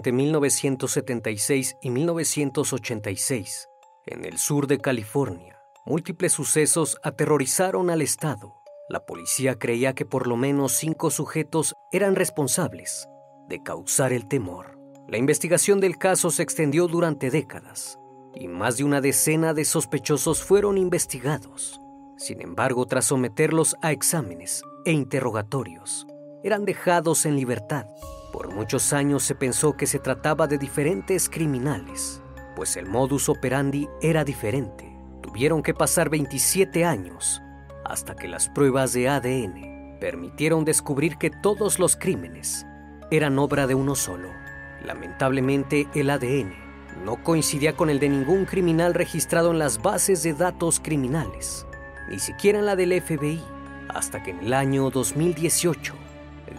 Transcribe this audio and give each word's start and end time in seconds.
Durante 0.00 0.12
1976 0.16 1.76
y 1.82 1.90
1986, 1.90 3.68
en 4.06 4.24
el 4.24 4.38
sur 4.38 4.66
de 4.66 4.78
California, 4.78 5.58
múltiples 5.84 6.32
sucesos 6.32 6.96
aterrorizaron 7.02 7.90
al 7.90 8.00
estado. 8.00 8.54
La 8.88 9.04
policía 9.04 9.58
creía 9.58 9.92
que 9.92 10.06
por 10.06 10.26
lo 10.26 10.38
menos 10.38 10.72
cinco 10.72 11.10
sujetos 11.10 11.74
eran 11.92 12.16
responsables 12.16 13.08
de 13.46 13.62
causar 13.62 14.14
el 14.14 14.26
temor. 14.26 14.78
La 15.06 15.18
investigación 15.18 15.80
del 15.80 15.98
caso 15.98 16.30
se 16.30 16.44
extendió 16.44 16.86
durante 16.86 17.30
décadas 17.30 17.98
y 18.34 18.48
más 18.48 18.78
de 18.78 18.84
una 18.84 19.02
decena 19.02 19.52
de 19.52 19.66
sospechosos 19.66 20.42
fueron 20.42 20.78
investigados. 20.78 21.78
Sin 22.16 22.40
embargo, 22.40 22.86
tras 22.86 23.04
someterlos 23.04 23.76
a 23.82 23.92
exámenes 23.92 24.62
e 24.86 24.92
interrogatorios, 24.92 26.06
eran 26.42 26.64
dejados 26.64 27.26
en 27.26 27.36
libertad. 27.36 27.84
Por 28.32 28.54
muchos 28.54 28.92
años 28.92 29.24
se 29.24 29.34
pensó 29.34 29.76
que 29.76 29.86
se 29.86 29.98
trataba 29.98 30.46
de 30.46 30.56
diferentes 30.56 31.28
criminales, 31.28 32.22
pues 32.54 32.76
el 32.76 32.86
modus 32.86 33.28
operandi 33.28 33.88
era 34.00 34.24
diferente. 34.24 34.96
Tuvieron 35.20 35.62
que 35.62 35.74
pasar 35.74 36.10
27 36.10 36.84
años 36.84 37.42
hasta 37.84 38.14
que 38.14 38.28
las 38.28 38.48
pruebas 38.48 38.92
de 38.92 39.08
ADN 39.08 39.98
permitieron 40.00 40.64
descubrir 40.64 41.16
que 41.16 41.30
todos 41.30 41.78
los 41.78 41.96
crímenes 41.96 42.66
eran 43.10 43.38
obra 43.38 43.66
de 43.66 43.74
uno 43.74 43.96
solo. 43.96 44.28
Lamentablemente 44.84 45.88
el 45.94 46.10
ADN 46.10 46.54
no 47.04 47.22
coincidía 47.22 47.76
con 47.76 47.90
el 47.90 47.98
de 47.98 48.08
ningún 48.08 48.44
criminal 48.44 48.94
registrado 48.94 49.50
en 49.50 49.58
las 49.58 49.82
bases 49.82 50.22
de 50.22 50.34
datos 50.34 50.80
criminales, 50.80 51.66
ni 52.08 52.18
siquiera 52.18 52.60
en 52.60 52.66
la 52.66 52.76
del 52.76 53.00
FBI, 53.00 53.42
hasta 53.88 54.22
que 54.22 54.30
en 54.30 54.38
el 54.38 54.54
año 54.54 54.90
2018 54.90 56.09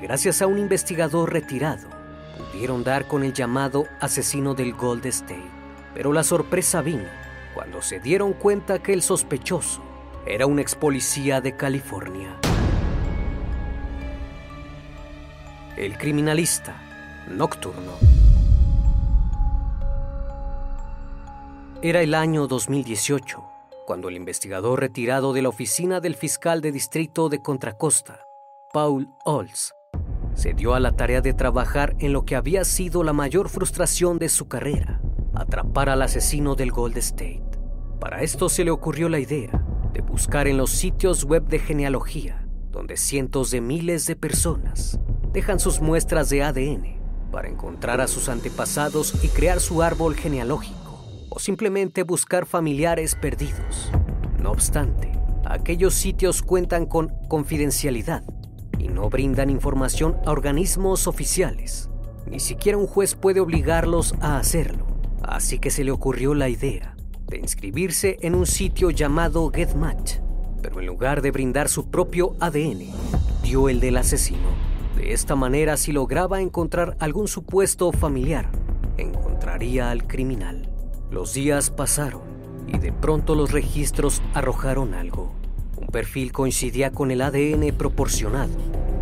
gracias 0.01 0.41
a 0.41 0.47
un 0.47 0.57
investigador 0.57 1.31
retirado, 1.31 1.87
pudieron 2.37 2.83
dar 2.83 3.07
con 3.07 3.23
el 3.23 3.33
llamado 3.33 3.85
asesino 3.99 4.55
del 4.55 4.73
Gold 4.73 5.05
State. 5.05 5.49
Pero 5.93 6.11
la 6.11 6.23
sorpresa 6.23 6.81
vino 6.81 7.07
cuando 7.53 7.81
se 7.81 7.99
dieron 7.99 8.33
cuenta 8.33 8.79
que 8.79 8.93
el 8.93 9.01
sospechoso 9.01 9.81
era 10.25 10.45
un 10.45 10.59
ex 10.59 10.75
policía 10.75 11.41
de 11.41 11.55
California. 11.55 12.37
El 15.77 15.97
criminalista 15.97 16.75
nocturno. 17.27 17.93
Era 21.81 22.01
el 22.01 22.13
año 22.13 22.47
2018, 22.47 23.43
cuando 23.87 24.09
el 24.09 24.15
investigador 24.15 24.79
retirado 24.79 25.33
de 25.33 25.41
la 25.41 25.49
oficina 25.49 25.99
del 25.99 26.15
fiscal 26.15 26.61
de 26.61 26.71
distrito 26.71 27.27
de 27.27 27.41
Contracosta, 27.41 28.19
Paul 28.71 29.09
Olds, 29.25 29.73
se 30.33 30.53
dio 30.53 30.73
a 30.73 30.79
la 30.79 30.91
tarea 30.91 31.21
de 31.21 31.33
trabajar 31.33 31.95
en 31.99 32.13
lo 32.13 32.25
que 32.25 32.35
había 32.35 32.63
sido 32.63 33.03
la 33.03 33.13
mayor 33.13 33.49
frustración 33.49 34.17
de 34.19 34.29
su 34.29 34.47
carrera, 34.47 35.01
atrapar 35.35 35.89
al 35.89 36.01
asesino 36.01 36.55
del 36.55 36.71
Gold 36.71 36.97
State. 36.97 37.43
Para 37.99 38.21
esto 38.23 38.49
se 38.49 38.63
le 38.63 38.71
ocurrió 38.71 39.09
la 39.09 39.19
idea 39.19 39.63
de 39.93 40.01
buscar 40.01 40.47
en 40.47 40.57
los 40.57 40.71
sitios 40.71 41.23
web 41.25 41.45
de 41.47 41.59
genealogía, 41.59 42.47
donde 42.71 42.97
cientos 42.97 43.51
de 43.51 43.61
miles 43.61 44.05
de 44.05 44.15
personas 44.15 44.99
dejan 45.33 45.59
sus 45.59 45.81
muestras 45.81 46.29
de 46.29 46.43
ADN 46.43 47.01
para 47.31 47.47
encontrar 47.47 48.01
a 48.01 48.07
sus 48.07 48.27
antepasados 48.27 49.23
y 49.23 49.29
crear 49.29 49.59
su 49.59 49.81
árbol 49.81 50.15
genealógico, 50.15 51.27
o 51.29 51.39
simplemente 51.39 52.03
buscar 52.03 52.45
familiares 52.45 53.15
perdidos. 53.15 53.91
No 54.39 54.51
obstante, 54.51 55.11
aquellos 55.45 55.93
sitios 55.93 56.41
cuentan 56.41 56.85
con 56.85 57.13
confidencialidad 57.27 58.23
y 58.81 58.87
no 58.87 59.09
brindan 59.09 59.49
información 59.49 60.17
a 60.25 60.31
organismos 60.31 61.05
oficiales. 61.07 61.89
Ni 62.25 62.39
siquiera 62.39 62.77
un 62.77 62.87
juez 62.87 63.15
puede 63.15 63.39
obligarlos 63.39 64.15
a 64.21 64.37
hacerlo. 64.37 64.87
Así 65.21 65.59
que 65.59 65.69
se 65.69 65.83
le 65.83 65.91
ocurrió 65.91 66.33
la 66.33 66.49
idea 66.49 66.95
de 67.27 67.37
inscribirse 67.37 68.17
en 68.21 68.35
un 68.35 68.45
sitio 68.45 68.89
llamado 68.89 69.49
GetMatch, 69.53 70.15
pero 70.61 70.79
en 70.79 70.87
lugar 70.87 71.21
de 71.21 71.31
brindar 71.31 71.69
su 71.69 71.89
propio 71.89 72.35
ADN, 72.39 72.91
dio 73.43 73.69
el 73.69 73.79
del 73.79 73.97
asesino. 73.97 74.49
De 74.97 75.13
esta 75.13 75.35
manera, 75.35 75.77
si 75.77 75.91
lograba 75.91 76.41
encontrar 76.41 76.97
algún 76.99 77.27
supuesto 77.27 77.91
familiar, 77.91 78.49
encontraría 78.97 79.91
al 79.91 80.07
criminal. 80.07 80.69
Los 81.09 81.33
días 81.33 81.69
pasaron 81.69 82.21
y 82.67 82.77
de 82.79 82.91
pronto 82.91 83.35
los 83.35 83.51
registros 83.51 84.21
arrojaron 84.33 84.93
algo. 84.93 85.40
Un 85.81 85.87
perfil 85.87 86.31
coincidía 86.31 86.91
con 86.91 87.11
el 87.11 87.21
ADN 87.21 87.75
proporcionado 87.77 88.53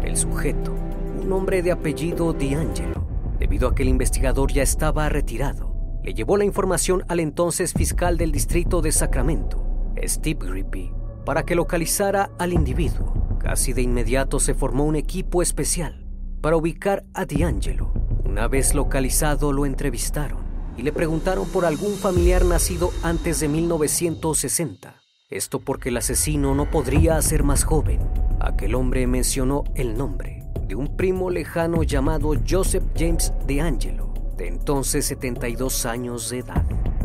El 0.04 0.18
sujeto, 0.18 0.74
un 1.22 1.31
hombre 1.34 1.62
de 1.62 1.72
apellido 1.72 2.34
D'Angelo, 2.34 3.06
debido 3.38 3.68
a 3.68 3.76
que 3.76 3.84
el 3.84 3.90
investigador 3.90 4.52
ya 4.52 4.64
estaba 4.64 5.10
retirado, 5.10 5.76
le 6.04 6.14
llevó 6.14 6.38
la 6.38 6.46
información 6.46 7.04
al 7.10 7.20
entonces 7.20 7.74
fiscal 7.74 8.18
del 8.18 8.31
distrito 8.31 8.81
de 8.81 8.92
Sacramento, 8.92 9.94
Steve 10.02 10.40
Grippy, 10.50 10.92
para 11.26 11.44
que 11.44 11.56
localizara 11.56 12.31
al 12.40 12.54
individuo. 12.54 13.38
Casi 13.40 13.74
de 13.74 13.82
inmediato 13.82 14.40
se 14.40 14.54
formó 14.54 14.86
un 14.86 14.96
equipo 14.96 15.42
especial 15.42 16.06
para 16.42 16.58
ubicar 16.58 17.06
a 17.14 17.25
D'Angelo. 17.25 17.92
Una 18.25 18.48
vez 18.48 18.74
localizado 18.74 19.52
lo 19.52 19.66
entrevistaron 19.66 20.40
y 20.78 20.84
le 20.84 20.94
preguntaron 20.94 21.48
por 21.50 21.66
algún 21.66 21.96
familiar 21.96 22.46
nacido 22.46 22.92
antes 23.04 23.42
de 23.42 23.50
1960. 23.50 24.99
Esto 25.30 25.60
porque 25.60 25.90
el 25.90 25.98
asesino 25.98 26.56
no 26.56 26.72
podría 26.72 27.22
ser 27.22 27.44
más 27.44 27.64
joven. 27.64 28.00
Aquel 28.40 28.74
hombre 28.74 29.06
mencionó 29.06 29.64
el 29.76 29.96
nombre 29.96 30.44
de 30.68 30.74
un 30.74 30.98
primo 30.98 31.30
lejano 31.30 31.84
llamado 31.84 32.34
Joseph 32.50 32.84
James 32.98 33.31
DeAngelo, 33.46 34.12
de 34.38 34.48
entonces 34.48 35.06
72 35.06 35.86
años 35.86 36.31
de 36.31 36.40
edad. 36.40 36.64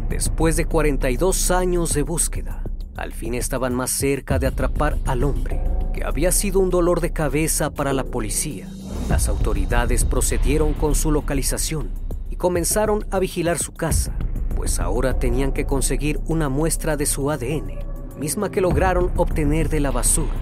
Después 0.08 0.56
de 0.56 0.64
42 0.64 1.50
años 1.50 1.92
de 1.92 2.00
búsqueda, 2.00 2.64
al 2.96 3.12
fin 3.12 3.34
estaban 3.34 3.74
más 3.74 3.90
cerca 3.90 4.38
de 4.38 4.46
atrapar 4.46 4.96
al 5.04 5.22
hombre, 5.22 5.62
que 5.92 6.04
había 6.04 6.32
sido 6.32 6.60
un 6.60 6.70
dolor 6.70 7.02
de 7.02 7.12
cabeza 7.12 7.74
para 7.74 7.92
la 7.92 8.04
policía. 8.04 8.66
Las 9.10 9.28
autoridades 9.28 10.06
procedieron 10.06 10.72
con 10.72 10.94
su 10.94 11.10
localización 11.10 11.90
y 12.30 12.36
comenzaron 12.36 13.04
a 13.10 13.18
vigilar 13.18 13.58
su 13.58 13.74
casa, 13.74 14.16
pues 14.56 14.80
ahora 14.80 15.18
tenían 15.18 15.52
que 15.52 15.66
conseguir 15.66 16.20
una 16.26 16.48
muestra 16.48 16.96
de 16.96 17.04
su 17.04 17.30
ADN, 17.30 17.93
misma 18.16 18.50
que 18.50 18.60
lograron 18.60 19.10
obtener 19.16 19.68
de 19.68 19.80
la 19.80 19.90
basura. 19.90 20.32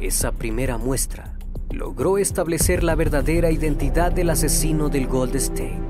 Esa 0.00 0.32
primera 0.32 0.78
muestra 0.78 1.36
logró 1.70 2.18
establecer 2.18 2.84
la 2.84 2.94
verdadera 2.94 3.50
identidad 3.50 4.12
del 4.12 4.30
asesino 4.30 4.88
del 4.88 5.06
Gold 5.06 5.36
State. 5.36 5.80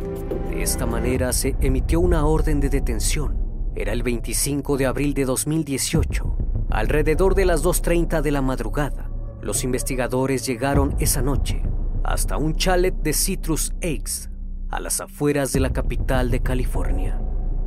De 0.51 0.63
esta 0.63 0.87
manera 0.87 1.33
se 1.33 1.57
emitió 1.61 2.01
una 2.01 2.25
orden 2.27 2.61
de 2.61 2.71
detención 2.71 3.45
era 3.77 3.93
el 3.93 4.05
25 4.05 4.77
de 4.77 4.87
abril 4.87 5.15
de 5.15 5.25
2018. 5.25 6.37
Alrededor 6.71 7.35
de 7.35 7.45
las 7.45 7.65
2.30 7.65 8.23
de 8.23 8.31
la 8.31 8.41
madrugada, 8.41 9.11
los 9.43 9.65
investigadores 9.65 10.47
llegaron 10.47 10.95
esa 11.01 11.23
noche 11.23 11.63
hasta 12.05 12.37
un 12.37 12.55
chalet 12.55 12.95
de 12.95 13.13
Citrus 13.13 13.75
Eggs, 13.81 14.31
a 14.71 14.79
las 14.79 15.01
afueras 15.01 15.53
de 15.53 15.61
la 15.61 15.73
capital 15.73 16.31
de 16.31 16.41
California, 16.41 17.21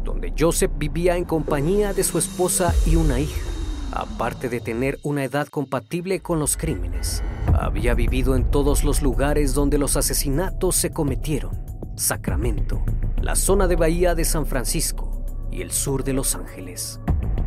donde 0.03 0.33
Joseph 0.37 0.71
vivía 0.77 1.17
en 1.17 1.25
compañía 1.25 1.93
de 1.93 2.03
su 2.03 2.17
esposa 2.19 2.73
y 2.85 2.95
una 2.95 3.19
hija. 3.19 3.56
Aparte 3.97 4.47
de 4.47 4.59
tener 4.59 4.99
una 5.01 5.23
edad 5.23 5.47
compatible 5.47 6.19
con 6.19 6.37
los 6.37 6.55
crímenes, 6.55 7.23
había 7.51 7.95
vivido 7.95 8.35
en 8.35 8.51
todos 8.51 8.83
los 8.83 9.01
lugares 9.01 9.55
donde 9.55 9.79
los 9.79 9.97
asesinatos 9.97 10.75
se 10.75 10.91
cometieron. 10.91 11.65
Sacramento, 11.95 12.85
la 13.19 13.35
zona 13.35 13.65
de 13.65 13.75
Bahía 13.75 14.13
de 14.13 14.23
San 14.23 14.45
Francisco, 14.45 15.25
y 15.51 15.63
el 15.63 15.71
sur 15.71 16.03
de 16.03 16.13
Los 16.13 16.35
Ángeles. 16.35 16.99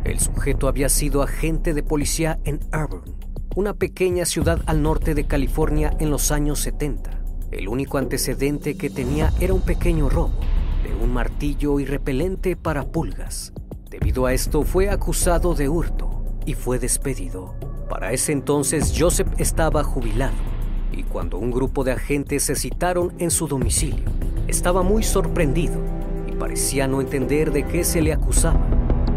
El 0.03 0.19
sujeto 0.19 0.67
había 0.67 0.89
sido 0.89 1.21
agente 1.21 1.73
de 1.73 1.83
policía 1.83 2.37
en 2.43 2.59
Auburn, 2.73 3.15
una 3.55 3.73
pequeña 3.73 4.25
ciudad 4.25 4.59
al 4.65 4.81
norte 4.81 5.15
de 5.15 5.23
California 5.23 5.95
en 6.01 6.09
los 6.09 6.33
años 6.33 6.59
70. 6.59 7.11
El 7.51 7.69
único 7.69 7.97
antecedente 7.97 8.75
que 8.75 8.89
tenía 8.89 9.31
era 9.39 9.53
un 9.53 9.61
pequeño 9.61 10.09
robo 10.09 10.33
de 10.83 10.93
un 11.01 11.13
martillo 11.13 11.79
y 11.79 11.85
repelente 11.85 12.57
para 12.57 12.83
pulgas. 12.83 13.53
Debido 13.89 14.25
a 14.25 14.33
esto 14.33 14.63
fue 14.63 14.89
acusado 14.89 15.55
de 15.55 15.69
hurto 15.69 16.10
y 16.45 16.53
fue 16.53 16.79
despedido. 16.79 17.55
Para 17.89 18.13
ese 18.13 18.31
entonces 18.31 18.93
Joseph 18.97 19.27
estaba 19.37 19.83
jubilado 19.83 20.37
y 20.91 21.03
cuando 21.03 21.37
un 21.37 21.51
grupo 21.51 21.83
de 21.83 21.93
agentes 21.93 22.43
se 22.43 22.55
citaron 22.55 23.13
en 23.19 23.31
su 23.31 23.47
domicilio, 23.47 24.05
estaba 24.47 24.83
muy 24.83 25.03
sorprendido 25.03 25.81
parecía 26.41 26.87
no 26.87 27.01
entender 27.01 27.51
de 27.51 27.67
qué 27.67 27.83
se 27.83 28.01
le 28.01 28.11
acusaba. 28.11 28.65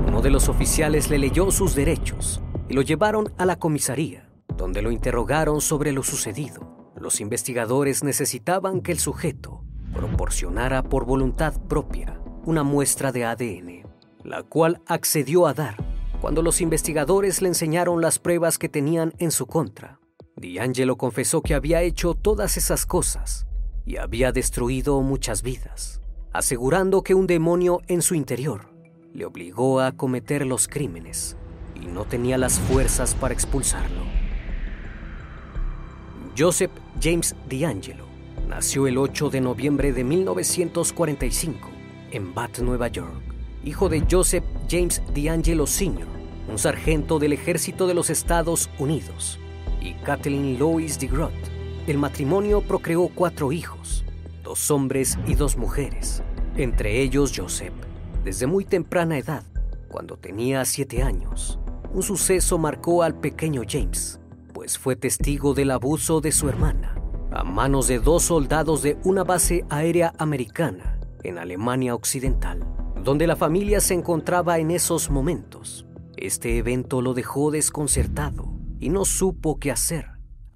Uno 0.07 0.21
de 0.21 0.29
los 0.29 0.51
oficiales 0.51 1.09
le 1.09 1.17
leyó 1.17 1.51
sus 1.51 1.75
derechos 1.75 2.43
y 2.69 2.75
lo 2.75 2.83
llevaron 2.83 3.33
a 3.39 3.47
la 3.47 3.59
comisaría, 3.59 4.29
donde 4.59 4.83
lo 4.83 4.91
interrogaron 4.91 5.63
sobre 5.63 5.93
lo 5.93 6.03
sucedido. 6.03 6.93
Los 7.01 7.23
investigadores 7.23 8.05
necesitaban 8.05 8.83
que 8.83 8.93
el 8.93 8.99
sujeto 8.99 9.65
proporcionara 9.95 10.83
por 10.83 11.07
voluntad 11.07 11.55
propia 11.67 12.21
una 12.45 12.63
muestra 12.63 13.11
de 13.11 13.25
ADN, 13.25 13.89
la 14.23 14.43
cual 14.43 14.83
accedió 14.87 15.47
a 15.47 15.55
dar 15.55 15.94
cuando 16.25 16.41
los 16.41 16.63
investigadores 16.63 17.43
le 17.43 17.49
enseñaron 17.49 18.01
las 18.01 18.19
pruebas 18.19 18.57
que 18.57 18.71
tenían 18.71 19.13
en 19.19 19.31
su 19.31 19.47
contra. 19.47 20.01
D'Angelo 20.37 20.97
confesó 20.97 21.43
que 21.43 21.53
había 21.53 21.83
hecho 21.83 22.15
todas 22.15 22.57
esas 22.57 22.87
cosas 22.87 23.47
y 23.85 23.99
había 23.99 24.33
destruido 24.33 25.03
muchas 25.03 25.43
vidas 25.43 26.01
asegurando 26.33 27.03
que 27.03 27.15
un 27.15 27.27
demonio 27.27 27.83
en 27.89 28.01
su 28.01 28.15
interior 28.15 28.71
le 29.13 29.27
obligó 29.27 29.81
a 29.81 29.93
cometer 29.93 30.47
los 30.47 30.67
crímenes 30.67 31.37
y 31.75 31.89
no 31.89 32.07
tenía 32.07 32.39
las 32.39 32.59
fuerzas 32.59 33.15
para 33.15 33.35
expulsarlo. 33.35 34.05
Joseph 36.39 36.73
James 37.03 37.37
D'Angelo 37.51 38.07
nació 38.49 38.87
el 38.87 38.97
8 38.97 39.29
de 39.29 39.43
noviembre 39.43 39.93
de 39.93 40.05
1945 40.05 41.69
en 42.13 42.33
Bath, 42.33 42.61
Nueva 42.61 42.89
York, 42.89 43.23
hijo 43.63 43.91
de 43.91 44.07
Joseph 44.11 44.45
James 44.71 45.03
D'Angelo 45.15 45.67
Sr., 45.67 46.14
un 46.49 46.59
sargento 46.59 47.19
del 47.19 47.33
ejército 47.33 47.87
de 47.87 47.95
los 47.95 48.11
Estados 48.11 48.71
Unidos, 48.79 49.39
y 49.81 49.95
Kathleen 49.95 50.59
Lois 50.59 50.99
DeGroot. 50.99 51.33
El 51.87 51.99
matrimonio 51.99 52.63
procreó 52.63 53.09
cuatro 53.15 53.53
hijos, 53.53 54.05
dos 54.43 54.71
hombres 54.71 55.19
y 55.27 55.35
dos 55.35 55.57
mujeres, 55.57 56.23
entre 56.57 57.01
ellos 57.01 57.33
Joseph. 57.35 57.75
Desde 58.25 58.47
muy 58.47 58.65
temprana 58.65 59.19
edad, 59.19 59.43
cuando 59.89 60.17
tenía 60.17 60.65
siete 60.65 61.03
años, 61.03 61.59
un 61.93 62.03
suceso 62.03 62.59
marcó 62.59 63.03
al 63.03 63.15
pequeño 63.15 63.63
James, 63.69 64.19
pues 64.53 64.79
fue 64.79 64.97
testigo 64.97 65.55
del 65.55 65.71
abuso 65.71 66.21
de 66.21 66.33
su 66.33 66.49
hermana 66.49 66.95
a 67.35 67.43
manos 67.43 67.89
de 67.89 67.99
dos 67.99 68.23
soldados 68.23 68.83
de 68.83 68.97
una 69.03 69.25
base 69.25 69.65
aérea 69.69 70.15
americana 70.19 70.99
en 71.25 71.39
Alemania 71.39 71.95
Occidental, 71.95 72.65
donde 73.03 73.27
la 73.27 73.35
familia 73.35 73.81
se 73.81 73.95
encontraba 73.95 74.59
en 74.59 74.71
esos 74.71 75.11
momentos. 75.11 75.85
Este 76.17 76.59
evento 76.59 77.03
lo 77.03 77.15
dejó 77.15 77.51
desconcertado 77.51 78.53
y 78.79 78.89
no 78.89 79.05
supo 79.05 79.59
qué 79.59 79.71
hacer. 79.71 80.07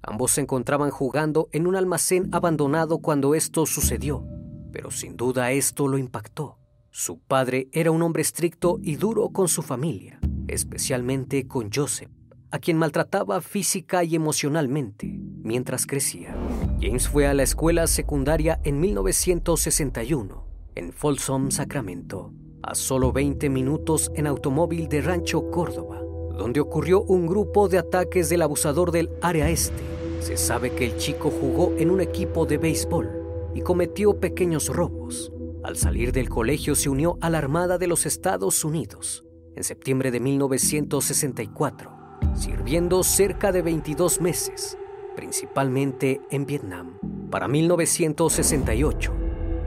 Ambos 0.01 0.31
se 0.31 0.41
encontraban 0.41 0.89
jugando 0.89 1.49
en 1.51 1.67
un 1.67 1.75
almacén 1.75 2.29
abandonado 2.31 2.99
cuando 2.99 3.35
esto 3.35 3.65
sucedió, 3.65 4.25
pero 4.71 4.91
sin 4.91 5.17
duda 5.17 5.51
esto 5.51 5.87
lo 5.87 5.97
impactó. 5.97 6.57
Su 6.91 7.19
padre 7.19 7.69
era 7.71 7.91
un 7.91 8.01
hombre 8.01 8.21
estricto 8.21 8.79
y 8.81 8.95
duro 8.95 9.29
con 9.29 9.47
su 9.47 9.61
familia, 9.61 10.19
especialmente 10.47 11.47
con 11.47 11.69
Joseph, 11.73 12.09
a 12.51 12.59
quien 12.59 12.77
maltrataba 12.77 13.41
física 13.41 14.03
y 14.03 14.15
emocionalmente 14.15 15.19
mientras 15.43 15.85
crecía. 15.85 16.35
James 16.81 17.07
fue 17.07 17.27
a 17.27 17.33
la 17.33 17.43
escuela 17.43 17.85
secundaria 17.87 18.59
en 18.63 18.79
1961 18.79 20.49
en 20.75 20.93
Folsom, 20.93 21.51
Sacramento, 21.51 22.33
a 22.61 22.75
solo 22.75 23.11
20 23.11 23.49
minutos 23.49 24.11
en 24.15 24.27
automóvil 24.27 24.87
de 24.87 25.01
Rancho 25.01 25.49
Córdoba 25.49 25.99
donde 26.39 26.61
ocurrió 26.61 27.03
un 27.03 27.27
grupo 27.27 27.67
de 27.67 27.77
ataques 27.77 28.29
del 28.29 28.41
abusador 28.41 28.91
del 28.91 29.09
área 29.21 29.49
este. 29.49 29.83
Se 30.21 30.37
sabe 30.37 30.71
que 30.71 30.85
el 30.85 30.97
chico 30.97 31.29
jugó 31.29 31.75
en 31.77 31.91
un 31.91 31.99
equipo 32.01 32.45
de 32.45 32.57
béisbol 32.57 33.11
y 33.53 33.61
cometió 33.61 34.19
pequeños 34.19 34.69
robos. 34.69 35.31
Al 35.63 35.75
salir 35.75 36.13
del 36.13 36.29
colegio 36.29 36.75
se 36.75 36.89
unió 36.89 37.17
a 37.19 37.29
la 37.29 37.37
Armada 37.37 37.77
de 37.77 37.87
los 37.87 38.05
Estados 38.05 38.63
Unidos 38.63 39.25
en 39.55 39.63
septiembre 39.65 40.11
de 40.11 40.21
1964, 40.21 41.91
sirviendo 42.35 43.03
cerca 43.03 43.51
de 43.51 43.61
22 43.61 44.21
meses, 44.21 44.77
principalmente 45.17 46.21
en 46.31 46.45
Vietnam. 46.45 46.97
Para 47.29 47.49
1968, 47.49 49.18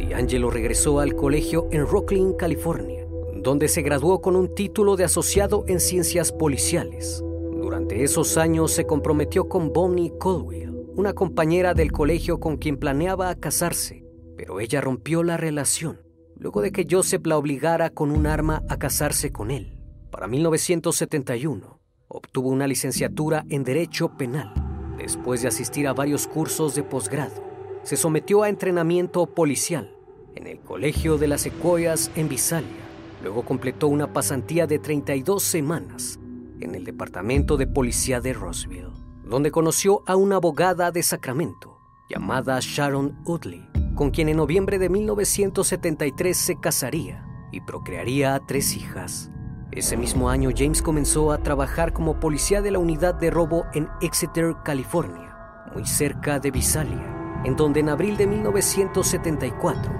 D'Angelo 0.08 0.50
regresó 0.50 1.00
al 1.00 1.14
colegio 1.14 1.68
en 1.70 1.86
Rocklin, 1.86 2.34
California 2.34 3.02
donde 3.42 3.68
se 3.68 3.82
graduó 3.82 4.20
con 4.20 4.36
un 4.36 4.54
título 4.54 4.96
de 4.96 5.04
asociado 5.04 5.64
en 5.66 5.80
ciencias 5.80 6.32
policiales. 6.32 7.22
Durante 7.60 8.04
esos 8.04 8.36
años 8.36 8.72
se 8.72 8.86
comprometió 8.86 9.48
con 9.48 9.72
Bonnie 9.72 10.12
Colwell, 10.18 10.70
una 10.94 11.12
compañera 11.12 11.74
del 11.74 11.90
colegio 11.90 12.38
con 12.38 12.56
quien 12.56 12.76
planeaba 12.76 13.34
casarse, 13.34 14.04
pero 14.36 14.60
ella 14.60 14.80
rompió 14.80 15.22
la 15.22 15.36
relación 15.36 16.00
luego 16.36 16.60
de 16.60 16.72
que 16.72 16.88
Joseph 16.90 17.24
la 17.24 17.38
obligara 17.38 17.90
con 17.90 18.10
un 18.10 18.26
arma 18.26 18.64
a 18.68 18.76
casarse 18.76 19.30
con 19.30 19.52
él. 19.52 19.78
Para 20.10 20.26
1971, 20.26 21.78
obtuvo 22.08 22.48
una 22.48 22.66
licenciatura 22.66 23.44
en 23.48 23.62
Derecho 23.62 24.16
Penal. 24.16 24.52
Después 24.98 25.42
de 25.42 25.48
asistir 25.48 25.86
a 25.86 25.92
varios 25.92 26.26
cursos 26.26 26.74
de 26.74 26.82
posgrado, 26.82 27.51
se 27.82 27.96
sometió 27.96 28.42
a 28.42 28.48
entrenamiento 28.48 29.26
policial 29.26 29.94
en 30.34 30.46
el 30.46 30.60
Colegio 30.60 31.18
de 31.18 31.28
las 31.28 31.42
Secuoyas 31.42 32.10
en 32.16 32.28
Visalia 32.28 32.82
Luego 33.22 33.44
completó 33.44 33.86
una 33.86 34.12
pasantía 34.12 34.66
de 34.66 34.80
32 34.80 35.42
semanas 35.42 36.18
en 36.60 36.74
el 36.74 36.84
Departamento 36.84 37.56
de 37.56 37.66
Policía 37.66 38.20
de 38.20 38.32
Roseville. 38.32 38.90
donde 39.24 39.50
conoció 39.50 40.02
a 40.06 40.16
una 40.16 40.36
abogada 40.36 40.90
de 40.90 41.02
Sacramento 41.02 41.78
llamada 42.10 42.58
Sharon 42.60 43.18
Utley, 43.24 43.66
con 43.94 44.10
quien 44.10 44.28
en 44.28 44.36
noviembre 44.36 44.78
de 44.78 44.90
1973 44.90 46.36
se 46.36 46.60
casaría 46.60 47.24
y 47.50 47.60
procrearía 47.62 48.34
a 48.34 48.44
tres 48.44 48.76
hijas. 48.76 49.30
Ese 49.70 49.96
mismo 49.96 50.28
año 50.28 50.50
James 50.54 50.82
comenzó 50.82 51.32
a 51.32 51.38
trabajar 51.38 51.94
como 51.94 52.20
policía 52.20 52.60
de 52.60 52.72
la 52.72 52.78
unidad 52.80 53.14
de 53.14 53.30
robo 53.30 53.64
en 53.72 53.88
Exeter, 54.02 54.54
California, 54.64 55.34
muy 55.72 55.86
cerca 55.86 56.38
de 56.38 56.50
Visalia, 56.50 57.11
en 57.44 57.56
donde 57.56 57.80
en 57.80 57.88
abril 57.88 58.16
de 58.16 58.26
1974 58.26 59.92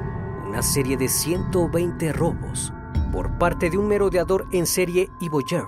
una 0.46 0.62
serie 0.62 0.96
de 0.96 1.08
120 1.08 2.12
robos 2.12 2.72
por 3.10 3.38
parte 3.38 3.70
de 3.70 3.78
un 3.78 3.88
merodeador 3.88 4.46
en 4.52 4.66
serie 4.66 5.10
y 5.20 5.28
Boyer 5.28 5.64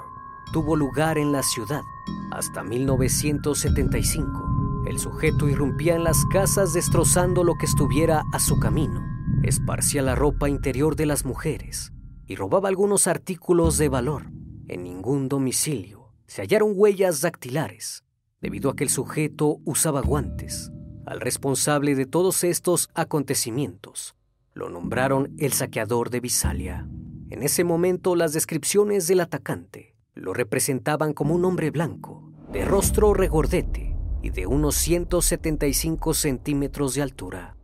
tuvo 0.52 0.76
lugar 0.76 1.18
en 1.18 1.32
la 1.32 1.42
ciudad. 1.42 1.82
Hasta 2.30 2.62
1975, 2.62 4.84
el 4.86 4.98
sujeto 4.98 5.48
irrumpía 5.48 5.94
en 5.94 6.04
las 6.04 6.24
casas 6.26 6.74
destrozando 6.74 7.44
lo 7.44 7.54
que 7.54 7.66
estuviera 7.66 8.22
a 8.32 8.38
su 8.38 8.58
camino, 8.60 9.02
esparcía 9.42 10.02
la 10.02 10.14
ropa 10.14 10.48
interior 10.48 10.96
de 10.96 11.06
las 11.06 11.24
mujeres 11.24 11.92
y 12.26 12.36
robaba 12.36 12.68
algunos 12.68 13.06
artículos 13.06 13.78
de 13.78 13.88
valor. 13.88 14.30
En 14.68 14.82
ningún 14.82 15.28
domicilio 15.28 16.12
se 16.26 16.42
hallaron 16.42 16.72
huellas 16.74 17.20
dactilares, 17.20 18.04
debido 18.40 18.70
a 18.70 18.76
que 18.76 18.84
el 18.84 18.90
sujeto 18.90 19.58
usaba 19.64 20.00
guantes. 20.00 20.70
Al 21.06 21.20
responsable 21.20 21.94
de 21.94 22.06
todos 22.06 22.44
estos 22.44 22.88
acontecimientos 22.94 24.14
lo 24.54 24.70
nombraron 24.70 25.34
el 25.38 25.52
saqueador 25.52 26.10
de 26.10 26.20
Visalia. 26.20 26.88
En 27.30 27.42
ese 27.42 27.64
momento 27.64 28.16
las 28.16 28.32
descripciones 28.32 29.06
del 29.06 29.20
atacante 29.20 29.96
lo 30.14 30.32
representaban 30.32 31.12
como 31.12 31.34
un 31.34 31.44
hombre 31.44 31.70
blanco, 31.70 32.22
de 32.52 32.64
rostro 32.64 33.12
regordete 33.12 33.96
y 34.22 34.30
de 34.30 34.46
unos 34.46 34.76
175 34.76 36.14
centímetros 36.14 36.94
de 36.94 37.02
altura. 37.02 37.56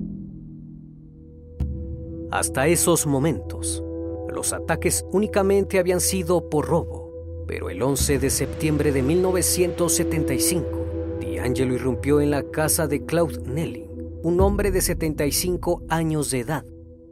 Hasta 2.30 2.66
esos 2.66 3.06
momentos, 3.06 3.82
los 4.28 4.52
ataques 4.52 5.04
únicamente 5.12 5.78
habían 5.78 6.00
sido 6.00 6.50
por 6.50 6.66
robo, 6.66 7.44
pero 7.47 7.70
el 7.70 7.80
11 7.82 8.18
de 8.18 8.30
septiembre 8.30 8.92
de 8.92 9.02
1975, 9.02 10.79
D'Angelo 11.40 11.75
irrumpió 11.75 12.20
en 12.20 12.30
la 12.30 12.42
casa 12.42 12.87
de 12.87 13.06
Claude 13.06 13.40
Nelling, 13.47 13.88
un 14.23 14.42
hombre 14.42 14.70
de 14.70 14.82
75 14.82 15.82
años 15.88 16.30
de 16.30 16.40
edad, 16.40 16.66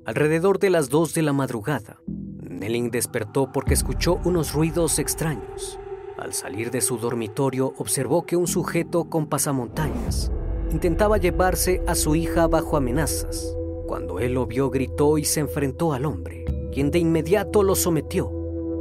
alrededor 0.04 0.58
de 0.58 0.68
las 0.68 0.90
2 0.90 1.14
de 1.14 1.22
la 1.22 1.32
madrugada. 1.32 2.02
Nelling 2.06 2.90
despertó 2.90 3.50
porque 3.52 3.72
escuchó 3.72 4.20
unos 4.26 4.52
ruidos 4.52 4.98
extraños. 4.98 5.80
Al 6.18 6.34
salir 6.34 6.70
de 6.70 6.82
su 6.82 6.98
dormitorio 6.98 7.72
observó 7.78 8.26
que 8.26 8.36
un 8.36 8.46
sujeto 8.46 9.08
con 9.08 9.28
pasamontañas 9.28 10.30
intentaba 10.70 11.16
llevarse 11.16 11.80
a 11.86 11.94
su 11.94 12.14
hija 12.14 12.46
bajo 12.48 12.76
amenazas. 12.76 13.56
Cuando 13.86 14.20
él 14.20 14.34
lo 14.34 14.46
vio 14.46 14.68
gritó 14.68 15.16
y 15.16 15.24
se 15.24 15.40
enfrentó 15.40 15.94
al 15.94 16.04
hombre 16.04 16.44
quien 16.70 16.90
de 16.90 16.98
inmediato 16.98 17.62
lo 17.62 17.74
sometió 17.74 18.30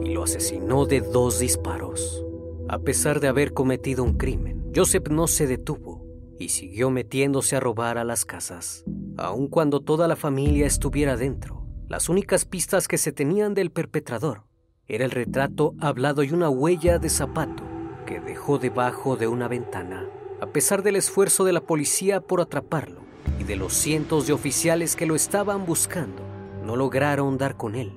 y 0.02 0.10
lo 0.10 0.24
asesinó 0.24 0.86
de 0.86 1.00
dos 1.00 1.40
disparos. 1.40 2.27
A 2.70 2.80
pesar 2.80 3.22
de 3.22 3.30
haber 3.30 3.54
cometido 3.54 4.04
un 4.04 4.18
crimen, 4.18 4.74
Joseph 4.76 5.08
no 5.10 5.28
se 5.28 5.48
detuvo 5.48 6.06
y 6.38 6.50
siguió 6.50 6.90
metiéndose 6.90 7.56
a 7.56 7.62
robar 7.62 7.98
a 7.98 8.04
las 8.04 8.26
casas, 8.26 8.84
aun 9.16 9.48
cuando 9.48 9.80
toda 9.80 10.06
la 10.10 10.18
familia 10.18 10.68
estuviera 10.68 11.16
dentro. 11.16 11.66
Las 11.88 12.10
únicas 12.10 12.44
pistas 12.44 12.90
que 12.90 12.98
se 12.98 13.14
tenían 13.14 13.54
del 13.54 13.72
perpetrador 13.72 14.44
era 14.86 15.06
el 15.06 15.12
retrato 15.12 15.76
hablado 15.80 16.24
y 16.24 16.32
una 16.32 16.50
huella 16.50 17.00
de 17.00 17.08
zapato 17.08 17.64
que 18.06 18.20
dejó 18.20 18.58
debajo 18.58 19.16
de 19.16 19.28
una 19.28 19.48
ventana. 19.48 20.06
A 20.42 20.48
pesar 20.48 20.84
del 20.84 20.98
esfuerzo 20.98 21.46
de 21.46 21.54
la 21.54 21.62
policía 21.62 22.20
por 22.20 22.42
atraparlo 22.42 23.00
y 23.40 23.46
de 23.46 23.56
los 23.56 23.72
cientos 23.72 24.28
de 24.28 24.34
oficiales 24.34 24.98
que 24.98 25.06
lo 25.06 25.16
estaban 25.16 25.66
buscando, 25.66 26.22
no 26.66 26.76
lograron 26.76 27.38
dar 27.38 27.56
con 27.56 27.76
él. 27.76 27.94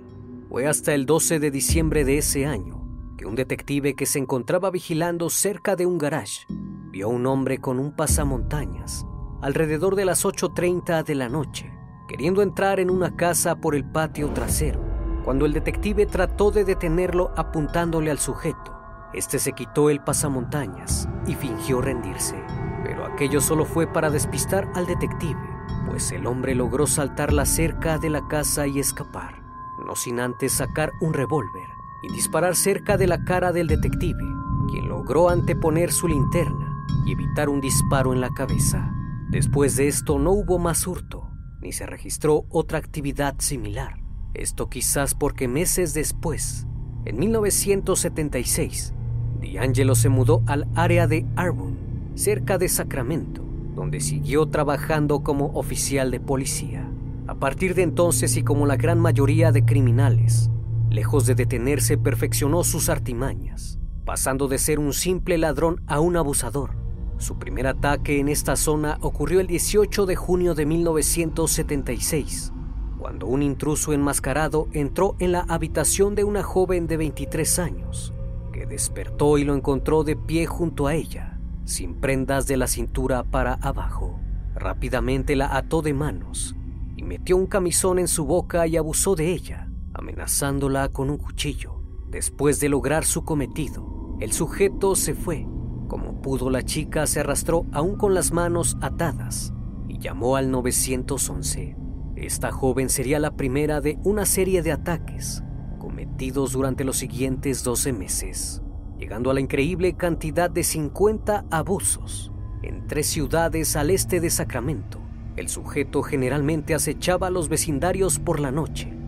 Fue 0.48 0.68
hasta 0.68 0.94
el 0.94 1.06
12 1.06 1.40
de 1.40 1.50
diciembre 1.50 2.04
de 2.04 2.18
ese 2.18 2.46
año 2.46 2.79
que 3.20 3.26
un 3.26 3.34
detective 3.34 3.94
que 3.94 4.06
se 4.06 4.18
encontraba 4.18 4.70
vigilando 4.70 5.28
cerca 5.28 5.76
de 5.76 5.84
un 5.84 5.98
garage 5.98 6.46
vio 6.48 7.04
a 7.04 7.10
un 7.10 7.26
hombre 7.26 7.58
con 7.58 7.78
un 7.78 7.94
pasamontañas 7.94 9.04
alrededor 9.42 9.94
de 9.94 10.06
las 10.06 10.24
8.30 10.24 11.04
de 11.04 11.14
la 11.14 11.28
noche, 11.28 11.70
queriendo 12.08 12.40
entrar 12.40 12.80
en 12.80 12.88
una 12.88 13.16
casa 13.16 13.56
por 13.56 13.74
el 13.74 13.84
patio 13.84 14.30
trasero. 14.30 14.80
Cuando 15.22 15.44
el 15.44 15.52
detective 15.52 16.06
trató 16.06 16.50
de 16.50 16.64
detenerlo 16.64 17.30
apuntándole 17.36 18.10
al 18.10 18.18
sujeto, 18.18 18.74
este 19.12 19.38
se 19.38 19.52
quitó 19.52 19.90
el 19.90 20.02
pasamontañas 20.02 21.06
y 21.26 21.34
fingió 21.34 21.82
rendirse. 21.82 22.42
Pero 22.84 23.04
aquello 23.04 23.42
solo 23.42 23.66
fue 23.66 23.86
para 23.86 24.08
despistar 24.08 24.72
al 24.74 24.86
detective 24.86 25.38
pues 25.86 26.10
el 26.12 26.26
hombre 26.26 26.54
logró 26.54 26.86
saltar 26.86 27.34
la 27.34 27.44
cerca 27.44 27.98
de 27.98 28.08
la 28.08 28.26
casa 28.28 28.66
y 28.66 28.78
escapar, 28.78 29.42
no 29.84 29.94
sin 29.94 30.20
antes 30.20 30.52
sacar 30.52 30.92
un 31.00 31.12
revólver 31.12 31.69
y 32.02 32.12
disparar 32.12 32.56
cerca 32.56 32.96
de 32.96 33.06
la 33.06 33.24
cara 33.24 33.52
del 33.52 33.66
detective, 33.66 34.24
quien 34.70 34.88
logró 34.88 35.28
anteponer 35.28 35.92
su 35.92 36.08
linterna 36.08 36.74
y 37.06 37.12
evitar 37.12 37.48
un 37.48 37.60
disparo 37.60 38.12
en 38.12 38.20
la 38.20 38.30
cabeza. 38.30 38.92
Después 39.30 39.76
de 39.76 39.88
esto 39.88 40.18
no 40.18 40.32
hubo 40.32 40.58
más 40.58 40.86
hurto, 40.86 41.30
ni 41.60 41.72
se 41.72 41.86
registró 41.86 42.46
otra 42.48 42.78
actividad 42.78 43.34
similar. 43.38 44.00
Esto 44.34 44.68
quizás 44.68 45.14
porque 45.14 45.48
meses 45.48 45.94
después, 45.94 46.66
en 47.04 47.18
1976, 47.18 48.94
D'Angelo 49.40 49.94
se 49.94 50.08
mudó 50.08 50.42
al 50.46 50.68
área 50.74 51.06
de 51.06 51.26
Arbon, 51.36 51.76
cerca 52.14 52.58
de 52.58 52.68
Sacramento, 52.68 53.42
donde 53.74 54.00
siguió 54.00 54.46
trabajando 54.46 55.22
como 55.22 55.46
oficial 55.54 56.10
de 56.10 56.20
policía. 56.20 56.88
A 57.26 57.34
partir 57.34 57.74
de 57.74 57.82
entonces 57.82 58.36
y 58.36 58.42
como 58.42 58.66
la 58.66 58.76
gran 58.76 58.98
mayoría 58.98 59.52
de 59.52 59.64
criminales, 59.64 60.50
lejos 60.90 61.26
de 61.26 61.34
detenerse 61.34 61.96
perfeccionó 61.96 62.64
sus 62.64 62.88
artimañas, 62.88 63.78
pasando 64.04 64.48
de 64.48 64.58
ser 64.58 64.78
un 64.78 64.92
simple 64.92 65.38
ladrón 65.38 65.82
a 65.86 66.00
un 66.00 66.16
abusador. 66.16 66.76
Su 67.18 67.38
primer 67.38 67.66
ataque 67.66 68.18
en 68.18 68.28
esta 68.28 68.56
zona 68.56 68.98
ocurrió 69.00 69.40
el 69.40 69.46
18 69.46 70.06
de 70.06 70.16
junio 70.16 70.54
de 70.54 70.66
1976, 70.66 72.52
cuando 72.98 73.26
un 73.26 73.42
intruso 73.42 73.92
enmascarado 73.92 74.68
entró 74.72 75.16
en 75.18 75.32
la 75.32 75.40
habitación 75.40 76.14
de 76.14 76.24
una 76.24 76.42
joven 76.42 76.86
de 76.86 76.96
23 76.96 77.58
años, 77.58 78.12
que 78.52 78.66
despertó 78.66 79.38
y 79.38 79.44
lo 79.44 79.54
encontró 79.54 80.04
de 80.04 80.16
pie 80.16 80.46
junto 80.46 80.86
a 80.86 80.94
ella 80.94 81.40
sin 81.70 81.94
prendas 81.94 82.46
de 82.46 82.56
la 82.56 82.66
cintura 82.66 83.22
para 83.22 83.54
abajo. 83.54 84.18
Rápidamente 84.54 85.36
la 85.36 85.56
ató 85.56 85.82
de 85.82 85.94
manos 85.94 86.56
y 86.96 87.02
metió 87.02 87.36
un 87.36 87.46
camisón 87.46 87.98
en 87.98 88.08
su 88.08 88.26
boca 88.26 88.66
y 88.66 88.76
abusó 88.76 89.14
de 89.14 89.32
ella, 89.32 89.69
amenazándola 90.00 90.88
con 90.88 91.10
un 91.10 91.18
cuchillo. 91.18 91.82
Después 92.08 92.58
de 92.58 92.68
lograr 92.68 93.04
su 93.04 93.24
cometido, 93.24 94.16
el 94.18 94.32
sujeto 94.32 94.96
se 94.96 95.14
fue. 95.14 95.46
Como 95.88 96.20
pudo, 96.22 96.50
la 96.50 96.64
chica 96.64 97.06
se 97.06 97.20
arrastró 97.20 97.66
aún 97.72 97.96
con 97.96 98.14
las 98.14 98.32
manos 98.32 98.76
atadas 98.80 99.52
y 99.88 99.98
llamó 99.98 100.36
al 100.36 100.50
911. 100.50 101.76
Esta 102.16 102.50
joven 102.50 102.88
sería 102.88 103.18
la 103.18 103.36
primera 103.36 103.80
de 103.80 103.98
una 104.02 104.26
serie 104.26 104.62
de 104.62 104.72
ataques 104.72 105.42
cometidos 105.78 106.52
durante 106.52 106.84
los 106.84 106.96
siguientes 106.96 107.62
12 107.62 107.92
meses 107.92 108.62
llegando 108.98 109.30
a 109.30 109.34
la 109.34 109.40
increíble 109.40 109.94
cantidad 109.94 110.50
de 110.50 110.62
50 110.62 111.46
abusos 111.50 112.30
en 112.62 112.86
tres 112.86 113.06
ciudades 113.06 113.74
al 113.74 113.88
este 113.88 114.20
de 114.20 114.28
Sacramento. 114.28 115.00
El 115.36 115.48
sujeto 115.48 116.02
generalmente 116.02 116.74
acechaba 116.74 117.28
a 117.28 117.30
los 117.30 117.48
vecindarios 117.48 118.18
por 118.18 118.40
la 118.40 118.50
noche 118.50 118.99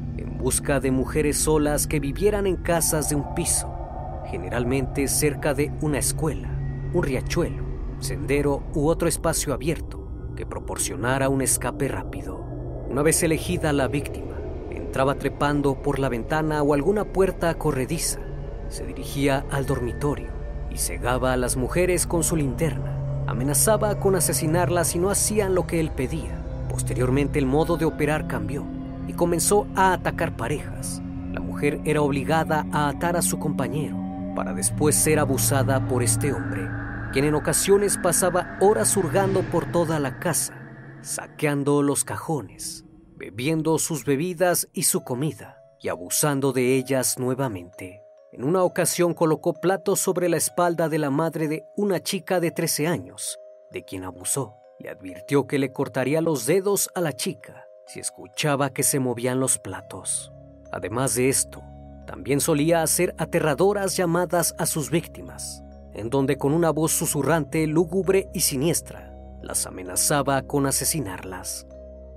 busca 0.43 0.81
de 0.81 0.91
mujeres 0.91 1.39
solas 1.39 1.87
que 1.87 2.01
vivieran 2.01 2.49
en 2.49 2.57
casas 2.57 3.09
de 3.09 3.15
un 3.15 3.33
piso, 3.33 3.73
generalmente 4.29 5.07
cerca 5.07 5.55
de 5.55 5.73
una 5.81 5.99
escuela, 5.99 6.49
un 6.93 7.05
riachuelo, 7.05 7.63
sendero 8.01 8.65
u 8.75 8.89
otro 8.89 9.07
espacio 9.07 9.55
abierto 9.55 10.33
que 10.35 10.45
proporcionara 10.45 11.29
un 11.29 11.43
escape 11.43 11.87
rápido. 11.87 12.45
Una 12.91 13.03
vez 13.03 13.23
elegida 13.23 13.73
la 13.73 13.87
víctima, 13.87 14.35
entraba 14.73 15.15
trepando 15.15 15.81
por 15.81 16.01
la 16.01 16.09
ventana 16.09 16.61
o 16.65 16.75
alguna 16.75 17.05
puerta 17.05 17.55
corrediza 17.55 18.19
se 18.69 18.85
dirigía 18.85 19.45
al 19.51 19.67
dormitorio 19.67 20.31
y 20.73 20.79
cegaba 20.79 21.35
a 21.35 21.37
las 21.37 21.57
mujeres 21.57 22.05
con 22.07 22.25
su 22.25 22.35
linterna. 22.35 22.99
Amenazaba 23.29 24.01
con 24.01 24.17
asesinarlas 24.17 24.89
si 24.89 24.99
no 24.99 25.11
hacían 25.11 25.55
lo 25.55 25.69
que 25.69 25.79
él 25.79 25.93
pedía. 25.93 26.43
Posteriormente 26.69 27.39
el 27.39 27.47
modo 27.47 27.77
de 27.77 27.85
operar 27.85 28.27
cambió 28.27 28.67
y 29.07 29.13
comenzó 29.15 29.67
a 29.75 29.93
atacar 29.93 30.37
parejas. 30.37 31.03
La 31.33 31.41
mujer 31.41 31.81
era 31.85 32.03
obligada 32.03 32.67
a 32.73 32.89
atar 32.89 33.17
a 33.17 33.23
su 33.23 33.39
compañero 33.39 33.97
para 34.35 34.55
después 34.55 34.95
ser 34.97 35.19
abusada 35.19 35.89
por 35.89 36.03
este 36.03 36.33
hombre, 36.33 36.69
quien 37.13 37.25
en 37.25 37.35
ocasiones 37.35 37.99
pasaba 37.99 38.59
horas 38.61 38.97
hurgando 38.97 39.43
por 39.43 39.71
toda 39.71 39.99
la 39.99 40.19
casa, 40.19 40.55
saqueando 41.03 41.83
los 41.83 42.05
cajones, 42.05 42.85
bebiendo 43.17 43.79
sus 43.79 44.05
bebidas 44.05 44.69
y 44.73 44.85
su 44.85 45.05
comida 45.05 45.59
y 45.81 45.89
abusando 45.89 46.53
de 46.53 46.77
ellas 46.77 47.19
nuevamente. 47.19 48.03
En 48.33 48.45
una 48.45 48.63
ocasión 48.63 49.13
colocó 49.13 49.55
platos 49.55 50.01
sobre 50.01 50.29
la 50.31 50.39
espalda 50.39 50.89
de 50.89 50.99
la 50.99 51.11
madre 51.11 51.49
de 51.49 51.65
una 51.77 52.03
chica 52.03 52.41
de 52.41 52.51
13 52.51 52.87
años, 52.87 53.39
de 53.71 53.85
quien 53.85 54.05
abusó. 54.05 54.55
Le 54.79 54.89
advirtió 54.89 55.47
que 55.47 55.59
le 55.59 55.73
cortaría 55.73 56.23
los 56.23 56.47
dedos 56.47 56.89
a 56.95 57.03
la 57.03 57.13
chica 57.13 57.67
si 57.87 58.01
escuchaba 58.01 58.71
que 58.71 58.83
se 58.83 58.99
movían 58.99 59.41
los 59.41 59.59
platos. 59.59 60.33
Además 60.71 61.15
de 61.15 61.29
esto, 61.29 61.62
también 62.07 62.41
solía 62.41 62.83
hacer 62.83 63.15
aterradoras 63.19 63.97
llamadas 63.97 64.55
a 64.59 64.67
sus 64.67 64.91
víctimas, 64.91 65.62
en 65.95 66.11
donde 66.11 66.37
con 66.37 66.53
una 66.53 66.71
voz 66.71 66.93
susurrante, 66.93 67.67
lúgubre 67.67 68.29
y 68.33 68.41
siniestra, 68.41 69.15
las 69.43 69.67
amenazaba 69.67 70.43
con 70.43 70.67
asesinarlas. 70.67 71.67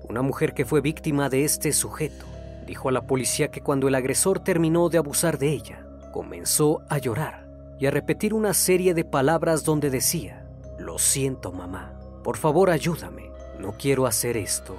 Una 0.07 0.22
mujer 0.22 0.53
que 0.53 0.65
fue 0.65 0.81
víctima 0.81 1.29
de 1.29 1.43
este 1.43 1.74
sujeto 1.74 2.25
dijo 2.65 2.89
a 2.89 2.91
la 2.91 3.01
policía 3.01 3.50
que 3.50 3.62
cuando 3.62 3.88
el 3.88 3.95
agresor 3.95 4.39
terminó 4.39 4.89
de 4.89 4.98
abusar 4.98 5.38
de 5.38 5.50
ella, 5.50 5.86
comenzó 6.12 6.81
a 6.89 6.98
llorar 6.98 7.48
y 7.79 7.86
a 7.86 7.91
repetir 7.91 8.34
una 8.34 8.53
serie 8.53 8.93
de 8.93 9.03
palabras 9.03 9.63
donde 9.63 9.89
decía, 9.89 10.48
lo 10.79 10.98
siento 10.98 11.51
mamá, 11.51 11.93
por 12.24 12.38
favor 12.38 12.69
ayúdame, 12.69 13.29
no 13.60 13.74
quiero 13.77 14.05
hacer 14.05 14.38
esto. 14.38 14.75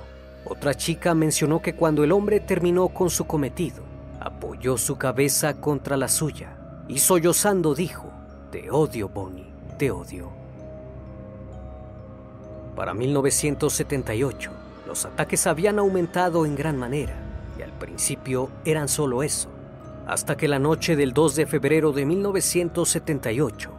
Otra 0.49 0.75
chica 0.75 1.13
mencionó 1.13 1.61
que 1.61 1.75
cuando 1.75 2.05
el 2.05 2.13
hombre 2.13 2.39
terminó 2.39 2.89
con 2.89 3.11
su 3.11 3.27
cometido, 3.27 3.83
apoyó 4.21 4.79
su 4.79 4.97
cabeza 4.97 5.55
contra 5.55 5.97
la 5.97 6.07
suya 6.07 6.57
y 6.87 6.99
sollozando 6.99 7.75
dijo, 7.75 8.13
te 8.53 8.71
odio 8.71 9.09
Bonnie, 9.09 9.53
te 9.77 9.91
odio. 9.91 10.31
Para 12.77 12.95
1978, 12.95 14.53
los 14.87 15.05
ataques 15.05 15.49
habían 15.49 15.81
aumentado 15.81 16.47
en 16.47 16.55
gran 16.55 16.77
manera 16.77 17.17
y 17.59 17.63
al 17.63 17.73
principio 17.73 18.49
eran 18.65 18.87
solo 18.87 19.25
eso, 19.25 19.49
hasta 20.07 20.37
que 20.37 20.47
la 20.47 20.61
noche 20.61 20.95
del 20.95 21.13
2 21.13 21.35
de 21.35 21.47
febrero 21.47 21.91
de 21.91 22.07
1978, 22.07 23.71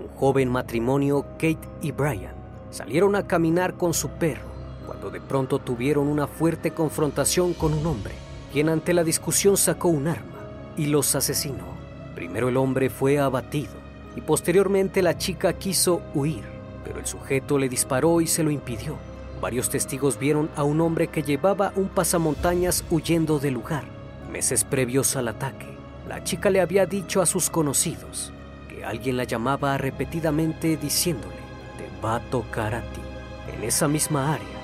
un 0.00 0.08
joven 0.08 0.50
matrimonio, 0.50 1.24
Kate 1.34 1.68
y 1.82 1.92
Brian, 1.92 2.34
salieron 2.70 3.14
a 3.14 3.28
caminar 3.28 3.74
con 3.74 3.94
su 3.94 4.08
perro 4.08 4.55
cuando 4.86 5.10
de 5.10 5.20
pronto 5.20 5.58
tuvieron 5.58 6.06
una 6.06 6.26
fuerte 6.26 6.70
confrontación 6.70 7.52
con 7.52 7.74
un 7.74 7.84
hombre, 7.86 8.14
quien 8.52 8.68
ante 8.68 8.94
la 8.94 9.04
discusión 9.04 9.56
sacó 9.56 9.88
un 9.88 10.08
arma 10.08 10.38
y 10.76 10.86
los 10.86 11.14
asesinó. 11.14 11.64
Primero 12.14 12.48
el 12.48 12.56
hombre 12.56 12.88
fue 12.88 13.18
abatido 13.18 13.72
y 14.14 14.20
posteriormente 14.20 15.02
la 15.02 15.18
chica 15.18 15.52
quiso 15.54 16.00
huir, 16.14 16.44
pero 16.84 17.00
el 17.00 17.06
sujeto 17.06 17.58
le 17.58 17.68
disparó 17.68 18.20
y 18.20 18.26
se 18.26 18.42
lo 18.42 18.50
impidió. 18.50 18.96
Varios 19.40 19.68
testigos 19.68 20.18
vieron 20.18 20.48
a 20.56 20.62
un 20.62 20.80
hombre 20.80 21.08
que 21.08 21.22
llevaba 21.22 21.72
un 21.76 21.88
pasamontañas 21.88 22.84
huyendo 22.90 23.38
del 23.38 23.54
lugar. 23.54 23.84
Meses 24.32 24.64
previos 24.64 25.14
al 25.16 25.28
ataque, 25.28 25.66
la 26.08 26.24
chica 26.24 26.48
le 26.48 26.60
había 26.60 26.86
dicho 26.86 27.20
a 27.20 27.26
sus 27.26 27.50
conocidos 27.50 28.32
que 28.68 28.84
alguien 28.84 29.16
la 29.16 29.24
llamaba 29.24 29.76
repetidamente 29.76 30.76
diciéndole, 30.76 31.36
te 31.76 31.88
va 32.04 32.16
a 32.16 32.20
tocar 32.30 32.74
a 32.74 32.80
ti. 32.80 33.00
En 33.54 33.62
esa 33.62 33.88
misma 33.88 34.34
área 34.34 34.55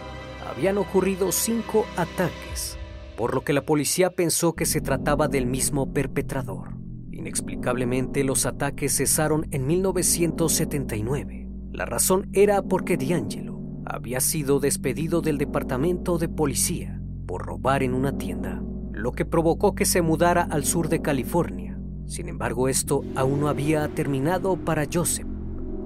habían 0.52 0.76
ocurrido 0.76 1.32
cinco 1.32 1.86
ataques, 1.96 2.78
por 3.16 3.34
lo 3.34 3.42
que 3.42 3.54
la 3.54 3.64
policía 3.64 4.10
pensó 4.10 4.54
que 4.54 4.66
se 4.66 4.82
trataba 4.82 5.26
del 5.26 5.46
mismo 5.46 5.94
perpetrador. 5.94 6.76
Inexplicablemente 7.10 8.22
los 8.22 8.44
ataques 8.44 8.94
cesaron 8.94 9.46
en 9.50 9.66
1979. 9.66 11.48
La 11.72 11.86
razón 11.86 12.28
era 12.34 12.60
porque 12.60 12.98
D'Angelo 12.98 13.60
había 13.86 14.20
sido 14.20 14.60
despedido 14.60 15.22
del 15.22 15.38
departamento 15.38 16.18
de 16.18 16.28
policía 16.28 17.00
por 17.26 17.46
robar 17.46 17.82
en 17.82 17.94
una 17.94 18.18
tienda, 18.18 18.62
lo 18.92 19.12
que 19.12 19.24
provocó 19.24 19.74
que 19.74 19.86
se 19.86 20.02
mudara 20.02 20.42
al 20.42 20.66
sur 20.66 20.90
de 20.90 21.00
California. 21.00 21.78
Sin 22.06 22.28
embargo, 22.28 22.68
esto 22.68 23.04
aún 23.14 23.40
no 23.40 23.48
había 23.48 23.88
terminado 23.88 24.56
para 24.56 24.84
Joseph. 24.92 25.28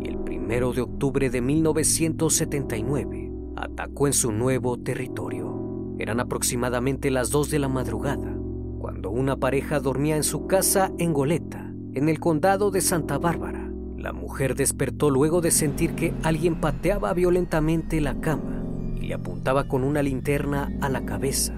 Y 0.00 0.08
el 0.08 0.18
primero 0.18 0.72
de 0.72 0.80
octubre 0.80 1.30
de 1.30 1.40
1979 1.40 3.25
atacó 3.56 4.06
en 4.06 4.12
su 4.12 4.32
nuevo 4.32 4.78
territorio. 4.78 5.94
Eran 5.98 6.20
aproximadamente 6.20 7.10
las 7.10 7.30
2 7.30 7.50
de 7.50 7.58
la 7.58 7.68
madrugada, 7.68 8.36
cuando 8.78 9.10
una 9.10 9.36
pareja 9.36 9.80
dormía 9.80 10.16
en 10.16 10.24
su 10.24 10.46
casa 10.46 10.92
en 10.98 11.12
Goleta, 11.12 11.72
en 11.94 12.08
el 12.08 12.20
condado 12.20 12.70
de 12.70 12.82
Santa 12.82 13.18
Bárbara. 13.18 13.70
La 13.96 14.12
mujer 14.12 14.54
despertó 14.54 15.10
luego 15.10 15.40
de 15.40 15.50
sentir 15.50 15.94
que 15.94 16.14
alguien 16.22 16.60
pateaba 16.60 17.12
violentamente 17.14 18.00
la 18.00 18.20
cama 18.20 18.62
y 18.94 19.06
le 19.06 19.14
apuntaba 19.14 19.66
con 19.66 19.82
una 19.82 20.02
linterna 20.02 20.70
a 20.80 20.88
la 20.88 21.04
cabeza. 21.06 21.54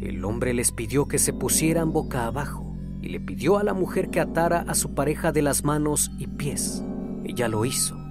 El 0.00 0.24
hombre 0.24 0.54
les 0.54 0.72
pidió 0.72 1.06
que 1.06 1.18
se 1.18 1.32
pusieran 1.32 1.92
boca 1.92 2.26
abajo 2.26 2.74
y 3.02 3.10
le 3.10 3.20
pidió 3.20 3.58
a 3.58 3.62
la 3.62 3.74
mujer 3.74 4.08
que 4.08 4.20
atara 4.20 4.64
a 4.66 4.74
su 4.74 4.94
pareja 4.94 5.30
de 5.32 5.42
las 5.42 5.64
manos 5.64 6.10
y 6.18 6.26
pies. 6.26 6.82
Ella 7.24 7.46
lo 7.46 7.64
hizo 7.64 8.01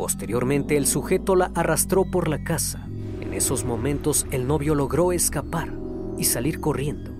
posteriormente 0.00 0.78
el 0.78 0.86
sujeto 0.86 1.36
la 1.36 1.52
arrastró 1.54 2.06
por 2.06 2.28
la 2.28 2.42
casa. 2.42 2.88
En 3.20 3.34
esos 3.34 3.66
momentos 3.66 4.26
el 4.30 4.46
novio 4.46 4.74
logró 4.74 5.12
escapar 5.12 5.74
y 6.16 6.24
salir 6.24 6.58
corriendo 6.58 7.10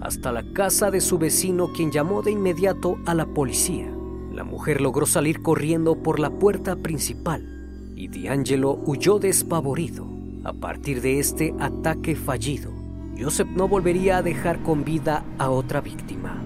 hasta 0.00 0.32
la 0.32 0.42
casa 0.54 0.90
de 0.90 1.02
su 1.02 1.18
vecino 1.18 1.70
quien 1.74 1.92
llamó 1.92 2.22
de 2.22 2.30
inmediato 2.30 2.96
a 3.04 3.12
la 3.12 3.26
policía. 3.26 3.92
La 4.32 4.42
mujer 4.42 4.80
logró 4.80 5.04
salir 5.04 5.42
corriendo 5.42 6.02
por 6.02 6.18
la 6.18 6.30
puerta 6.30 6.76
principal 6.76 7.92
y 7.94 8.08
D'Angelo 8.08 8.80
huyó 8.86 9.18
despavorido. 9.18 10.06
A 10.44 10.54
partir 10.54 11.02
de 11.02 11.18
este 11.18 11.54
ataque 11.60 12.16
fallido, 12.16 12.72
Joseph 13.18 13.48
no 13.54 13.68
volvería 13.68 14.16
a 14.16 14.22
dejar 14.22 14.62
con 14.62 14.82
vida 14.82 15.26
a 15.36 15.50
otra 15.50 15.82
víctima. 15.82 16.42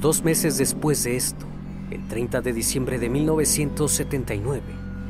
Dos 0.00 0.24
meses 0.24 0.56
después 0.56 1.04
de 1.04 1.16
esto, 1.16 1.49
el 1.90 2.06
30 2.06 2.40
de 2.40 2.52
diciembre 2.52 2.98
de 2.98 3.08
1979, 3.08 4.62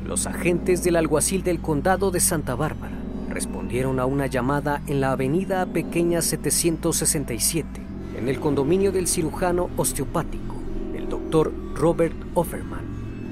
los 0.06 0.26
agentes 0.26 0.82
del 0.82 0.96
alguacil 0.96 1.42
del 1.42 1.60
condado 1.60 2.10
de 2.10 2.20
Santa 2.20 2.54
Bárbara 2.54 2.96
respondieron 3.28 4.00
a 4.00 4.06
una 4.06 4.26
llamada 4.26 4.82
en 4.86 5.00
la 5.00 5.12
avenida 5.12 5.66
Pequeña 5.66 6.22
767 6.22 7.68
en 8.16 8.28
el 8.28 8.40
condominio 8.40 8.92
del 8.92 9.06
cirujano 9.06 9.70
osteopático, 9.76 10.56
el 10.94 11.08
doctor 11.08 11.52
Robert 11.74 12.16
Offerman. 12.34 12.84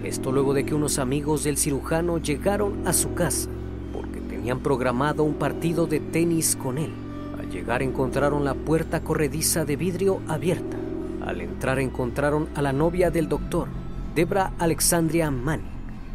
Esto 0.04 0.30
luego 0.30 0.54
de 0.54 0.64
que 0.64 0.74
unos 0.74 0.98
amigos 0.98 1.42
del 1.44 1.56
cirujano 1.56 2.18
llegaron 2.18 2.87
a 2.87 2.92
su 2.92 3.14
casa 3.14 3.48
porque 3.92 4.20
tenían 4.20 4.61
programado 4.61 5.24
un 5.24 5.34
partido 5.34 5.87
de 5.87 6.00
tenis 6.00 6.54
con 6.54 6.78
él. 6.78 6.92
Al 7.38 7.50
llegar 7.50 7.82
encontraron 7.82 8.44
la 8.44 8.54
puerta 8.54 9.02
corrediza 9.02 9.64
de 9.64 9.76
vidrio 9.76 10.20
abierta. 10.28 10.76
Al 11.24 11.40
entrar 11.40 11.78
encontraron 11.78 12.48
a 12.54 12.62
la 12.62 12.72
novia 12.72 13.11
del 13.11 13.28
doctor, 13.28 13.68
Debra 14.14 14.52
Alexandria 14.59 15.31
Manning, 15.31 15.66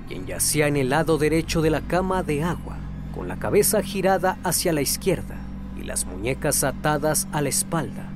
quien 0.08 0.26
yacía 0.26 0.68
en 0.68 0.78
el 0.78 0.90
lado 0.90 1.18
derecho 1.18 1.62
de 1.62 1.70
la 1.70 1.82
cama 1.82 2.24
de 2.24 2.44
agua, 2.44 2.78
con 3.14 3.28
la 3.28 3.38
cabeza 3.38 3.82
girada 3.82 4.38
hacia 4.44 4.74
la 4.74 4.82
izquierda 4.82 5.36
y 5.80 5.84
las 5.84 6.06
muñecas 6.06 6.64
atadas 6.64 7.28
a 7.32 7.42
la 7.42 7.50
espalda 7.50 8.14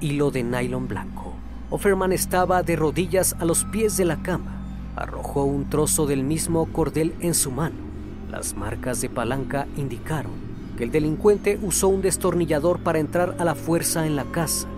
hilo 0.00 0.30
de 0.30 0.42
nylon 0.42 0.88
blanco. 0.88 1.34
Offerman 1.70 2.12
estaba 2.12 2.62
de 2.62 2.76
rodillas 2.76 3.34
a 3.38 3.44
los 3.44 3.64
pies 3.64 3.96
de 3.96 4.04
la 4.04 4.22
cama. 4.22 4.52
Arrojó 4.94 5.44
un 5.44 5.68
trozo 5.68 6.06
del 6.06 6.22
mismo 6.22 6.66
cordel 6.72 7.14
en 7.20 7.34
su 7.34 7.50
mano. 7.50 7.76
Las 8.30 8.54
marcas 8.54 9.00
de 9.00 9.08
palanca 9.08 9.66
indicaron 9.76 10.32
que 10.76 10.84
el 10.84 10.90
delincuente 10.90 11.58
usó 11.62 11.88
un 11.88 12.02
destornillador 12.02 12.80
para 12.80 12.98
entrar 12.98 13.34
a 13.38 13.44
la 13.44 13.54
fuerza 13.54 14.06
en 14.06 14.16
la 14.16 14.24
casa, 14.24 14.68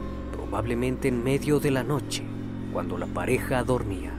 probablemente 0.49 1.09
en 1.09 1.23
medio 1.23 1.61
de 1.61 1.71
la 1.71 1.83
noche, 1.83 2.25
cuando 2.73 2.97
la 2.97 3.07
pareja 3.07 3.63
dormía. 3.63 4.13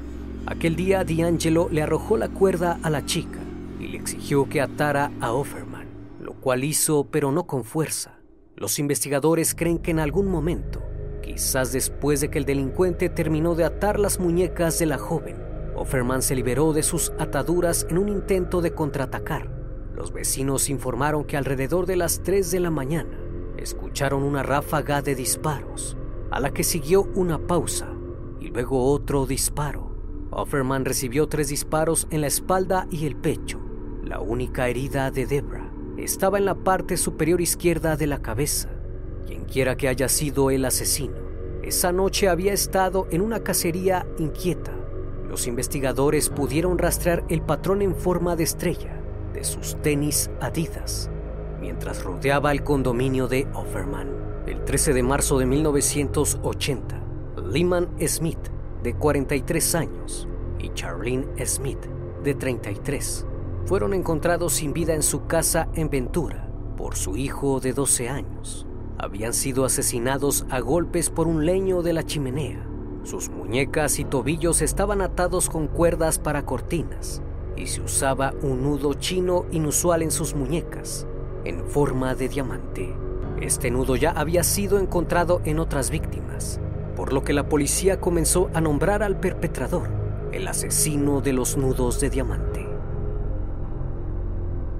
Aquel 0.45 0.75
día 0.75 1.03
D'Angelo 1.03 1.69
le 1.71 1.81
arrojó 1.81 2.17
la 2.17 2.29
cuerda 2.29 2.79
a 2.83 2.89
la 2.91 3.03
chica 3.05 3.39
y 3.79 3.87
le 3.87 3.97
exigió 3.97 4.47
que 4.47 4.61
atara 4.61 5.11
a 5.21 5.33
Offerman, 5.33 5.87
lo 6.21 6.33
cual 6.33 6.63
hizo 6.63 7.07
pero 7.09 7.31
no 7.31 7.47
con 7.47 7.63
fuerza. 7.63 8.19
Los 8.55 8.77
investigadores 8.77 9.55
creen 9.55 9.79
que 9.79 9.91
en 9.91 9.99
algún 9.99 10.27
momento 10.27 10.83
Quizás 11.21 11.71
después 11.71 12.21
de 12.21 12.29
que 12.29 12.39
el 12.39 12.45
delincuente 12.45 13.07
terminó 13.07 13.53
de 13.53 13.63
atar 13.63 13.99
las 13.99 14.19
muñecas 14.19 14.79
de 14.79 14.87
la 14.87 14.97
joven, 14.97 15.35
Offerman 15.75 16.23
se 16.23 16.35
liberó 16.35 16.73
de 16.73 16.81
sus 16.81 17.11
ataduras 17.19 17.85
en 17.89 17.99
un 17.99 18.09
intento 18.09 18.61
de 18.61 18.71
contraatacar. 18.71 19.47
Los 19.95 20.11
vecinos 20.11 20.69
informaron 20.69 21.25
que 21.25 21.37
alrededor 21.37 21.85
de 21.85 21.97
las 21.97 22.23
3 22.23 22.49
de 22.49 22.59
la 22.59 22.71
mañana 22.71 23.19
escucharon 23.57 24.23
una 24.23 24.41
ráfaga 24.41 25.01
de 25.01 25.13
disparos, 25.13 25.97
a 26.31 26.39
la 26.39 26.51
que 26.51 26.63
siguió 26.63 27.03
una 27.15 27.39
pausa 27.39 27.87
y 28.39 28.49
luego 28.49 28.91
otro 28.91 29.25
disparo. 29.25 29.89
Offerman 30.31 30.85
recibió 30.85 31.27
tres 31.27 31.49
disparos 31.49 32.07
en 32.11 32.21
la 32.21 32.27
espalda 32.27 32.87
y 32.91 33.05
el 33.05 33.15
pecho. 33.15 33.59
La 34.03 34.19
única 34.19 34.67
herida 34.67 35.11
de 35.11 35.25
Debra 35.25 35.71
estaba 35.97 36.37
en 36.37 36.45
la 36.45 36.55
parte 36.55 36.97
superior 36.97 37.41
izquierda 37.41 37.95
de 37.97 38.07
la 38.07 38.21
cabeza 38.21 38.69
quiera 39.49 39.75
que 39.75 39.87
haya 39.87 40.07
sido 40.07 40.51
el 40.51 40.63
asesino, 40.65 41.17
esa 41.63 41.91
noche 41.91 42.29
había 42.29 42.53
estado 42.53 43.07
en 43.11 43.21
una 43.21 43.41
cacería 43.41 44.07
inquieta. 44.17 44.71
Los 45.27 45.47
investigadores 45.47 46.29
pudieron 46.29 46.77
rastrear 46.77 47.23
el 47.29 47.41
patrón 47.41 47.81
en 47.81 47.95
forma 47.95 48.35
de 48.35 48.43
estrella 48.43 49.01
de 49.33 49.43
sus 49.43 49.75
tenis 49.81 50.29
Adidas 50.39 51.09
mientras 51.59 52.03
rodeaba 52.03 52.51
el 52.51 52.63
condominio 52.63 53.27
de 53.27 53.45
Offerman. 53.53 54.28
El 54.47 54.63
13 54.63 54.93
de 54.93 55.03
marzo 55.03 55.37
de 55.37 55.45
1980, 55.45 56.99
Lyman 57.51 57.89
Smith, 58.07 58.39
de 58.81 58.93
43 58.93 59.75
años, 59.75 60.27
y 60.59 60.69
Charlene 60.73 61.27
Smith, 61.45 61.85
de 62.23 62.33
33, 62.33 63.25
fueron 63.65 63.93
encontrados 63.93 64.53
sin 64.53 64.73
vida 64.73 64.95
en 64.95 65.03
su 65.03 65.27
casa 65.27 65.67
en 65.75 65.89
Ventura 65.89 66.49
por 66.77 66.95
su 66.95 67.17
hijo 67.17 67.59
de 67.59 67.73
12 67.73 68.09
años. 68.09 68.65
Habían 68.97 69.33
sido 69.33 69.65
asesinados 69.65 70.45
a 70.49 70.59
golpes 70.59 71.09
por 71.09 71.27
un 71.27 71.45
leño 71.45 71.81
de 71.81 71.93
la 71.93 72.03
chimenea. 72.03 72.65
Sus 73.03 73.29
muñecas 73.29 73.99
y 73.99 74.05
tobillos 74.05 74.61
estaban 74.61 75.01
atados 75.01 75.49
con 75.49 75.67
cuerdas 75.67 76.17
para 76.17 76.45
cortinas 76.45 77.21
y 77.55 77.67
se 77.67 77.81
usaba 77.81 78.33
un 78.41 78.63
nudo 78.63 78.93
chino 78.93 79.45
inusual 79.51 80.01
en 80.01 80.11
sus 80.11 80.33
muñecas, 80.33 81.05
en 81.43 81.65
forma 81.65 82.15
de 82.15 82.29
diamante. 82.29 83.08
Este 83.41 83.71
nudo 83.71 83.95
ya 83.95 84.11
había 84.11 84.43
sido 84.43 84.79
encontrado 84.79 85.41
en 85.45 85.59
otras 85.59 85.89
víctimas, 85.89 86.59
por 86.95 87.13
lo 87.13 87.23
que 87.23 87.33
la 87.33 87.47
policía 87.47 88.01
comenzó 88.01 88.49
a 88.53 88.59
nombrar 88.59 89.01
al 89.01 89.19
perpetrador 89.19 89.89
el 90.33 90.47
asesino 90.47 91.21
de 91.21 91.33
los 91.33 91.55
nudos 91.55 91.99
de 92.01 92.09
diamante. 92.09 92.67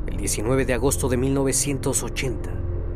El 0.07 0.17
19 0.17 0.65
de 0.65 0.73
agosto 0.73 1.07
de 1.07 1.17
1980, 1.17 2.49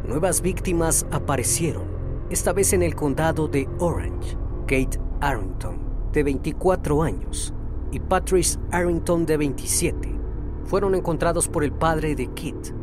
nuevas 0.05 0.41
víctimas 0.41 1.05
aparecieron, 1.11 1.85
esta 2.29 2.51
vez 2.51 2.73
en 2.73 2.83
el 2.83 2.95
condado 2.95 3.47
de 3.47 3.69
Orange. 3.79 4.37
Kate 4.67 4.99
Arrington, 5.21 5.77
de 6.11 6.23
24 6.23 7.03
años, 7.03 7.53
y 7.91 7.99
Patrice 7.99 8.59
Arrington, 8.71 9.25
de 9.25 9.37
27, 9.37 10.15
fueron 10.65 10.95
encontrados 10.95 11.47
por 11.47 11.63
el 11.63 11.71
padre 11.71 12.15
de 12.15 12.27
Kit, 12.27 12.73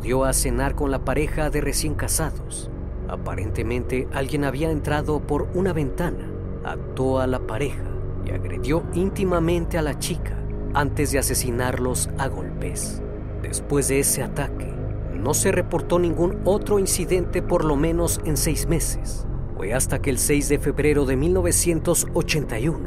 acudió 0.00 0.24
a 0.24 0.32
cenar 0.32 0.74
con 0.76 0.90
la 0.90 1.04
pareja 1.04 1.50
de 1.50 1.60
recién 1.60 1.94
casados. 1.94 2.70
Aparentemente 3.06 4.08
alguien 4.14 4.44
había 4.44 4.70
entrado 4.70 5.20
por 5.20 5.48
una 5.52 5.74
ventana, 5.74 6.26
ató 6.64 7.20
a 7.20 7.26
la 7.26 7.40
pareja 7.40 7.84
y 8.24 8.30
agredió 8.30 8.82
íntimamente 8.94 9.76
a 9.76 9.82
la 9.82 9.98
chica 9.98 10.38
antes 10.72 11.12
de 11.12 11.18
asesinarlos 11.18 12.08
a 12.16 12.28
golpes. 12.28 13.02
Después 13.42 13.88
de 13.88 14.00
ese 14.00 14.22
ataque, 14.22 14.72
no 15.14 15.34
se 15.34 15.52
reportó 15.52 15.98
ningún 15.98 16.38
otro 16.46 16.78
incidente 16.78 17.42
por 17.42 17.66
lo 17.66 17.76
menos 17.76 18.22
en 18.24 18.38
seis 18.38 18.66
meses. 18.66 19.26
Fue 19.54 19.74
hasta 19.74 20.00
que 20.00 20.08
el 20.08 20.16
6 20.16 20.48
de 20.48 20.58
febrero 20.58 21.04
de 21.04 21.16
1981 21.16 22.78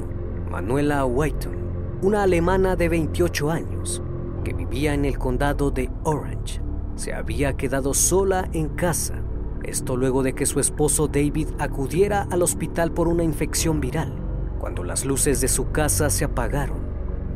Manuela 0.50 1.06
Whiton, 1.06 1.54
una 2.02 2.24
alemana 2.24 2.76
de 2.76 2.90
28 2.90 3.52
años 3.52 4.02
que 4.44 4.54
vivía 4.54 4.96
en 4.96 5.06
el 5.06 5.20
condado 5.20 5.70
de 5.70 5.92
Orange, 6.04 6.63
se 6.96 7.14
había 7.14 7.54
quedado 7.54 7.94
sola 7.94 8.50
en 8.54 8.70
casa. 8.70 9.16
Esto 9.64 9.96
luego 9.96 10.24
de 10.24 10.34
que 10.34 10.46
su 10.46 10.60
esposo 10.60 11.08
David 11.08 11.50
acudiera 11.58 12.28
al 12.30 12.42
hospital 12.42 12.92
por 12.92 13.08
una 13.08 13.24
infección 13.24 13.80
viral. 13.80 14.14
Cuando 14.60 14.84
las 14.84 15.06
luces 15.06 15.42
de 15.42 15.48
su 15.48 15.72
casa 15.72 16.10
se 16.10 16.26
apagaron, 16.26 16.80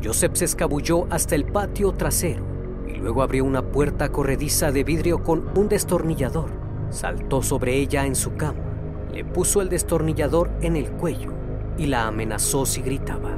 Joseph 0.02 0.34
se 0.34 0.44
escabulló 0.44 1.06
hasta 1.10 1.34
el 1.34 1.44
patio 1.44 1.92
trasero 1.92 2.44
y 2.86 2.94
luego 2.94 3.22
abrió 3.22 3.44
una 3.44 3.62
puerta 3.62 4.10
corrediza 4.10 4.70
de 4.70 4.84
vidrio 4.84 5.22
con 5.22 5.48
un 5.56 5.68
destornillador. 5.68 6.50
Saltó 6.90 7.42
sobre 7.42 7.76
ella 7.76 8.06
en 8.06 8.14
su 8.14 8.34
cama, 8.36 8.62
le 9.12 9.24
puso 9.24 9.60
el 9.60 9.68
destornillador 9.68 10.50
en 10.60 10.76
el 10.76 10.90
cuello 10.92 11.32
y 11.76 11.86
la 11.86 12.06
amenazó 12.06 12.64
si 12.64 12.82
gritaba. 12.82 13.30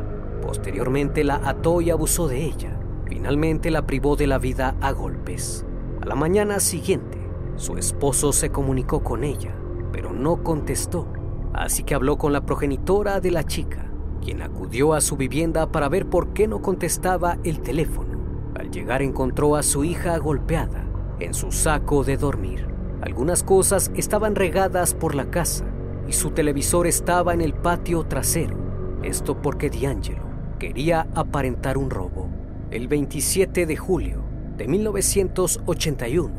Posteriormente 0.42 1.24
la 1.24 1.36
ató 1.36 1.80
y 1.80 1.90
abusó 1.90 2.28
de 2.28 2.44
ella. 2.44 2.76
Finalmente 3.06 3.70
la 3.70 3.86
privó 3.86 4.16
de 4.16 4.26
la 4.26 4.38
vida 4.38 4.76
a 4.80 4.92
golpes. 4.92 5.64
A 6.00 6.06
la 6.06 6.14
mañana 6.14 6.60
siguiente, 6.60 7.18
su 7.56 7.76
esposo 7.76 8.32
se 8.32 8.50
comunicó 8.50 9.02
con 9.04 9.22
ella, 9.22 9.54
pero 9.92 10.14
no 10.14 10.42
contestó. 10.42 11.06
Así 11.52 11.82
que 11.82 11.94
habló 11.94 12.16
con 12.16 12.32
la 12.32 12.46
progenitora 12.46 13.20
de 13.20 13.30
la 13.30 13.44
chica, 13.44 13.90
quien 14.24 14.40
acudió 14.40 14.94
a 14.94 15.02
su 15.02 15.18
vivienda 15.18 15.70
para 15.70 15.90
ver 15.90 16.06
por 16.06 16.32
qué 16.32 16.48
no 16.48 16.62
contestaba 16.62 17.36
el 17.44 17.60
teléfono. 17.60 18.18
Al 18.58 18.70
llegar 18.70 19.02
encontró 19.02 19.56
a 19.56 19.62
su 19.62 19.84
hija 19.84 20.16
golpeada 20.16 20.86
en 21.18 21.34
su 21.34 21.52
saco 21.52 22.02
de 22.02 22.16
dormir. 22.16 22.66
Algunas 23.02 23.42
cosas 23.42 23.90
estaban 23.94 24.36
regadas 24.36 24.94
por 24.94 25.14
la 25.14 25.30
casa 25.30 25.66
y 26.08 26.14
su 26.14 26.30
televisor 26.30 26.86
estaba 26.86 27.34
en 27.34 27.42
el 27.42 27.52
patio 27.52 28.04
trasero. 28.04 28.56
Esto 29.02 29.42
porque 29.42 29.68
D'Angelo 29.68 30.24
quería 30.58 31.08
aparentar 31.14 31.76
un 31.76 31.90
robo. 31.90 32.30
El 32.70 32.88
27 32.88 33.66
de 33.66 33.76
julio 33.76 34.29
de 34.60 34.68
1981 34.68 36.30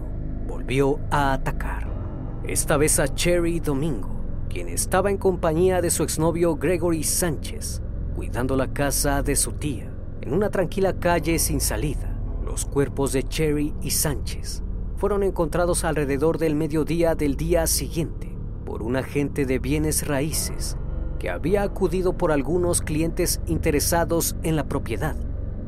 volvió 0.47 0.99
a 1.09 1.33
atacar. 1.33 1.91
Esta 2.43 2.77
vez 2.77 2.99
a 2.99 3.07
Cherry 3.07 3.59
Domingo, 3.59 4.21
quien 4.47 4.67
estaba 4.67 5.09
en 5.09 5.17
compañía 5.17 5.81
de 5.81 5.89
su 5.89 6.03
exnovio 6.03 6.55
Gregory 6.55 7.03
Sánchez, 7.03 7.81
cuidando 8.15 8.55
la 8.55 8.71
casa 8.73 9.23
de 9.23 9.35
su 9.35 9.53
tía, 9.53 9.91
en 10.21 10.35
una 10.35 10.51
tranquila 10.51 10.99
calle 10.99 11.39
sin 11.39 11.59
salida. 11.59 12.15
Los 12.45 12.65
cuerpos 12.65 13.11
de 13.11 13.23
Cherry 13.23 13.73
y 13.81 13.89
Sánchez 13.89 14.61
fueron 14.97 15.23
encontrados 15.23 15.83
alrededor 15.83 16.37
del 16.37 16.53
mediodía 16.53 17.15
del 17.15 17.35
día 17.35 17.65
siguiente 17.65 18.37
por 18.67 18.83
un 18.83 18.97
agente 18.97 19.47
de 19.47 19.57
bienes 19.57 20.07
raíces 20.07 20.77
que 21.17 21.31
había 21.31 21.63
acudido 21.63 22.13
por 22.13 22.31
algunos 22.31 22.81
clientes 22.81 23.41
interesados 23.47 24.35
en 24.43 24.57
la 24.57 24.65
propiedad. 24.65 25.15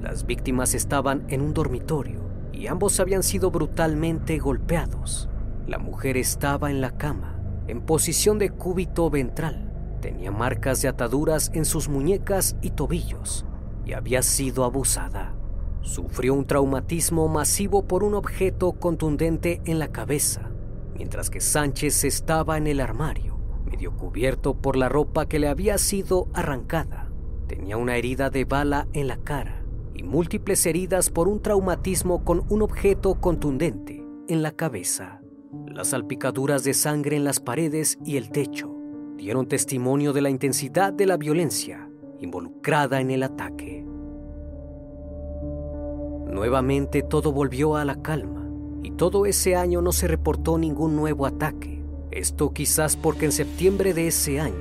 Las 0.03 0.27
víctimas 0.27 0.75
estaban 0.75 1.25
en 1.29 1.41
un 1.41 1.55
dormitorio 1.55 2.32
y 2.53 2.67
ambos 2.67 2.99
habían 2.99 3.23
sido 3.23 3.51
brutalmente 3.51 4.37
golpeados. 4.39 5.29
La 5.67 5.79
mujer 5.79 6.15
estaba 6.15 6.71
en 6.71 6.79
la 6.79 6.91
cama, 6.97 7.39
en 7.67 7.81
posición 7.81 8.39
de 8.39 8.51
cúbito 8.51 9.09
ventral. 9.09 9.71
Tenía 10.01 10.31
marcas 10.31 10.81
de 10.81 10.87
ataduras 10.87 11.51
en 11.53 11.65
sus 11.65 11.89
muñecas 11.89 12.55
y 12.61 12.71
tobillos 12.71 13.45
y 13.85 13.93
había 13.93 14.21
sido 14.21 14.63
abusada. 14.63 15.33
Sufrió 15.81 16.33
un 16.33 16.45
traumatismo 16.45 17.27
masivo 17.27 17.87
por 17.87 18.03
un 18.03 18.13
objeto 18.13 18.71
contundente 18.73 19.61
en 19.65 19.79
la 19.79 19.89
cabeza 19.89 20.53
mientras 20.95 21.29
que 21.29 21.41
Sánchez 21.41 22.03
estaba 22.03 22.57
en 22.57 22.67
el 22.67 22.79
armario, 22.79 23.37
medio 23.65 23.95
cubierto 23.95 24.55
por 24.55 24.75
la 24.75 24.89
ropa 24.89 25.27
que 25.27 25.39
le 25.39 25.47
había 25.47 25.77
sido 25.77 26.27
arrancada. 26.33 27.09
Tenía 27.47 27.77
una 27.77 27.97
herida 27.97 28.29
de 28.29 28.45
bala 28.45 28.87
en 28.93 29.07
la 29.07 29.17
cara 29.17 29.62
y 29.93 30.03
múltiples 30.03 30.65
heridas 30.65 31.10
por 31.10 31.27
un 31.27 31.41
traumatismo 31.41 32.23
con 32.23 32.45
un 32.49 32.62
objeto 32.62 33.15
contundente 33.15 34.03
en 34.27 34.41
la 34.41 34.51
cabeza. 34.51 35.21
Las 35.67 35.89
salpicaduras 35.89 36.63
de 36.63 36.73
sangre 36.73 37.15
en 37.15 37.23
las 37.23 37.39
paredes 37.39 37.97
y 38.06 38.17
el 38.17 38.29
techo 38.29 38.75
dieron 39.17 39.47
testimonio 39.47 40.13
de 40.13 40.21
la 40.21 40.29
intensidad 40.29 40.93
de 40.93 41.06
la 41.06 41.17
violencia 41.17 41.89
involucrada 42.19 43.01
en 43.01 43.12
el 43.12 43.23
ataque. 43.23 43.86
Nuevamente 46.32 47.03
todo 47.03 47.32
volvió 47.32 47.75
a 47.75 47.86
la 47.86 48.01
calma 48.01 48.49
y 48.82 48.91
todo 48.91 49.25
ese 49.25 49.56
año 49.56 49.82
no 49.82 49.91
se 49.91 50.08
reportó 50.08 50.58
ningún 50.58 50.95
nuevo 50.95 51.25
ataque. 51.25 51.84
Esto 52.12 52.51
quizás 52.53 52.95
porque 52.95 53.25
en 53.25 53.32
septiembre 53.32 53.93
de 53.93 54.08
ese 54.08 54.39
año, 54.39 54.56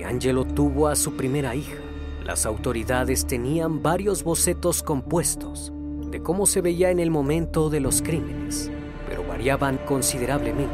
D'Angelo 0.00 0.44
tuvo 0.44 0.88
a 0.88 0.96
su 0.96 1.16
primera 1.16 1.54
hija. 1.54 1.78
Las 2.24 2.46
autoridades 2.46 3.26
tenían 3.26 3.82
varios 3.82 4.22
bocetos 4.22 4.84
compuestos 4.84 5.72
de 6.08 6.22
cómo 6.22 6.46
se 6.46 6.60
veía 6.60 6.90
en 6.90 7.00
el 7.00 7.10
momento 7.10 7.68
de 7.68 7.80
los 7.80 8.00
crímenes, 8.00 8.70
pero 9.08 9.26
variaban 9.26 9.78
considerablemente. 9.78 10.72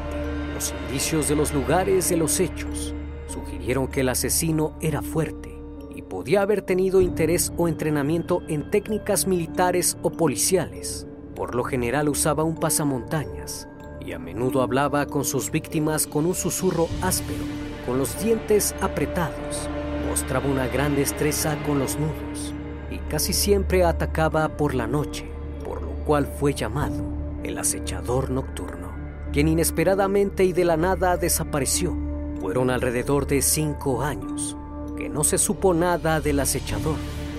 Los 0.55 0.75
indicios 0.85 1.27
de 1.29 1.37
los 1.37 1.55
lugares 1.55 2.11
de 2.11 2.19
los 2.19 2.39
hechos 2.39 2.93
sugirieron 3.29 3.89
que 3.89 4.03
el 4.03 4.11
asesino 4.11 4.75
era 4.83 5.01
fuerte 5.01 5.59
y 5.95 6.03
podía 6.03 6.43
haber 6.43 6.61
tenido 6.61 7.01
interés 7.01 7.51
o 7.57 7.67
entrenamiento 7.67 8.43
en 8.49 8.71
técnicas 8.71 9.27
militares 9.27 9.97
o 10.03 10.11
policiales. 10.11 11.07
Por 11.35 11.55
lo 11.55 11.65
general 11.65 12.11
usaba 12.11 12.43
un 12.43 12.57
pasamontañas 12.57 13.69
y 14.05 14.13
a 14.13 14.19
menudo 14.19 14.61
hablaba 14.61 15.07
con 15.07 15.25
sus 15.25 15.51
víctimas 15.51 16.07
con 16.07 16.27
un 16.27 16.35
susurro 16.35 16.89
áspero, 17.01 17.45
con 17.87 17.97
los 17.97 18.23
dientes 18.23 18.75
apretados. 18.83 19.71
Mostraba 20.19 20.49
una 20.49 20.67
gran 20.67 20.97
destreza 20.97 21.57
con 21.65 21.79
los 21.79 21.97
nudos 21.97 22.53
y 22.91 22.99
casi 23.09 23.33
siempre 23.33 23.85
atacaba 23.85 24.49
por 24.57 24.75
la 24.75 24.89
noche, 24.89 25.31
por 25.65 25.81
lo 25.81 25.91
cual 26.05 26.27
fue 26.27 26.55
llamado 26.55 27.05
el 27.45 27.57
acechador 27.57 28.29
nocturno, 28.29 28.89
quien 29.33 29.47
inesperadamente 29.47 30.45
y 30.45 30.53
de 30.53 30.65
la 30.65 30.77
nada 30.77 31.17
desapareció. 31.19 31.97
Fueron 32.41 32.69
alrededor 32.69 33.29
de 33.29 33.43
cinco 33.43 34.03
años 34.03 34.57
que 34.97 35.09
no 35.09 35.23
se 35.23 35.39
supo 35.39 35.73
nada 35.73 36.21
del 36.21 36.41
acechador 36.41 36.97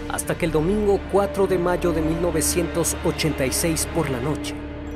hasta 0.07 0.37
que 0.37 0.45
el 0.45 0.53
domingo 0.53 1.01
4 1.11 1.47
de 1.47 1.57
mayo 1.57 1.91
de 1.91 2.01
1986 2.01 3.89
por 3.93 4.09
la 4.09 4.21
noche, 4.21 4.55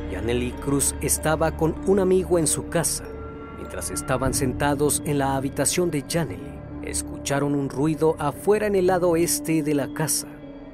Yaneli 0.10 0.52
Cruz 0.54 0.96
estaba 1.02 1.58
con 1.58 1.76
un 1.86 2.00
amigo 2.00 2.40
en 2.40 2.48
su 2.48 2.70
casa. 2.70 3.04
Mientras 3.58 3.92
estaban 3.92 4.34
sentados 4.34 5.04
en 5.06 5.18
la 5.18 5.36
habitación 5.36 5.92
de 5.92 6.06
Janely, 6.10 6.63
escucharon 6.86 7.56
un 7.56 7.70
ruido 7.70 8.16
afuera 8.20 8.68
en 8.68 8.76
el 8.76 8.88
lado 8.88 9.16
este 9.16 9.64
de 9.64 9.74
la 9.74 9.94
casa. 9.94 10.28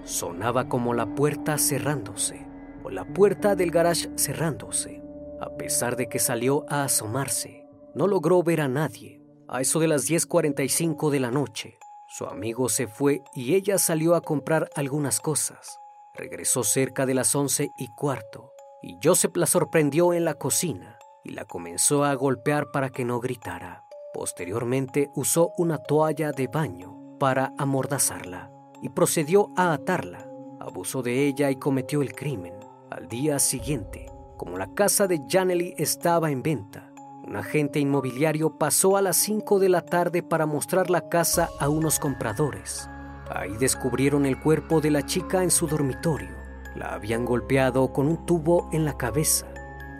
Sonaba 0.04 0.70
como 0.70 0.94
la 0.94 1.16
puerta 1.16 1.58
cerrándose 1.58 2.46
o 2.84 2.90
la 2.90 3.06
puerta 3.06 3.56
del 3.56 3.72
garage 3.72 4.10
cerrándose. 4.18 5.02
A 5.42 5.56
pesar 5.58 5.96
de 5.96 6.10
que 6.10 6.20
salió 6.20 6.66
a 6.70 6.84
asomarse, 6.84 7.66
no 7.96 8.08
logró 8.08 8.44
ver 8.44 8.62
a 8.62 8.68
nadie. 8.68 9.22
A 9.48 9.62
eso 9.62 9.80
de 9.80 9.88
las 9.88 10.10
10.45 10.10 11.10
de 11.10 11.20
la 11.20 11.32
noche, 11.32 11.80
su 12.08 12.26
amigo 12.26 12.70
se 12.70 12.88
fue 12.88 13.24
y 13.34 13.56
ella 13.56 13.78
salió 13.78 14.16
a 14.16 14.22
comprar 14.22 14.70
algunas 14.76 15.20
cosas. 15.20 15.80
Regresó 16.14 16.64
cerca 16.64 17.06
de 17.06 17.14
las 17.14 17.34
once 17.36 17.72
y 17.78 17.88
cuarto 17.96 18.52
y 18.82 18.98
Joseph 19.04 19.36
la 19.36 19.46
sorprendió 19.46 20.14
en 20.14 20.26
la 20.26 20.36
cocina 20.36 20.98
y 21.24 21.32
la 21.32 21.46
comenzó 21.46 22.06
a 22.06 22.14
golpear 22.14 22.72
para 22.72 22.90
que 22.90 23.06
no 23.06 23.20
gritara. 23.20 23.89
Posteriormente 24.14 25.12
usó 25.14 25.54
una 25.58 25.78
toalla 25.78 26.32
de 26.32 26.48
baño 26.48 26.98
para 27.20 27.54
amordazarla 27.58 28.52
y 28.82 28.90
procedió 28.90 29.52
a 29.56 29.72
atarla. 29.72 30.28
Abusó 30.60 31.04
de 31.04 31.28
ella 31.28 31.52
y 31.52 31.58
cometió 31.58 32.02
el 32.02 32.14
crimen. 32.14 32.54
Al 32.90 33.08
día 33.08 33.38
siguiente, 33.38 34.12
como 34.36 34.58
la 34.58 34.74
casa 34.74 35.06
de 35.06 35.22
Janely 35.30 35.76
estaba 35.78 36.32
en 36.32 36.42
venta, 36.42 36.92
un 37.24 37.36
agente 37.36 37.80
inmobiliario 37.80 38.58
pasó 38.58 38.98
a 38.98 39.04
las 39.04 39.16
5 39.18 39.60
de 39.60 39.70
la 39.70 39.82
tarde 39.82 40.24
para 40.24 40.48
mostrar 40.48 40.90
la 40.90 41.08
casa 41.08 41.50
a 41.60 41.70
unos 41.70 42.00
compradores. 42.00 42.90
Ahí 43.30 43.56
descubrieron 43.60 44.26
el 44.26 44.40
cuerpo 44.40 44.82
de 44.82 44.90
la 44.90 45.06
chica 45.06 45.44
en 45.44 45.52
su 45.52 45.68
dormitorio. 45.68 46.36
La 46.76 46.96
habían 46.96 47.26
golpeado 47.26 47.94
con 47.94 48.08
un 48.08 48.26
tubo 48.26 48.70
en 48.72 48.86
la 48.86 48.98
cabeza. 48.98 49.46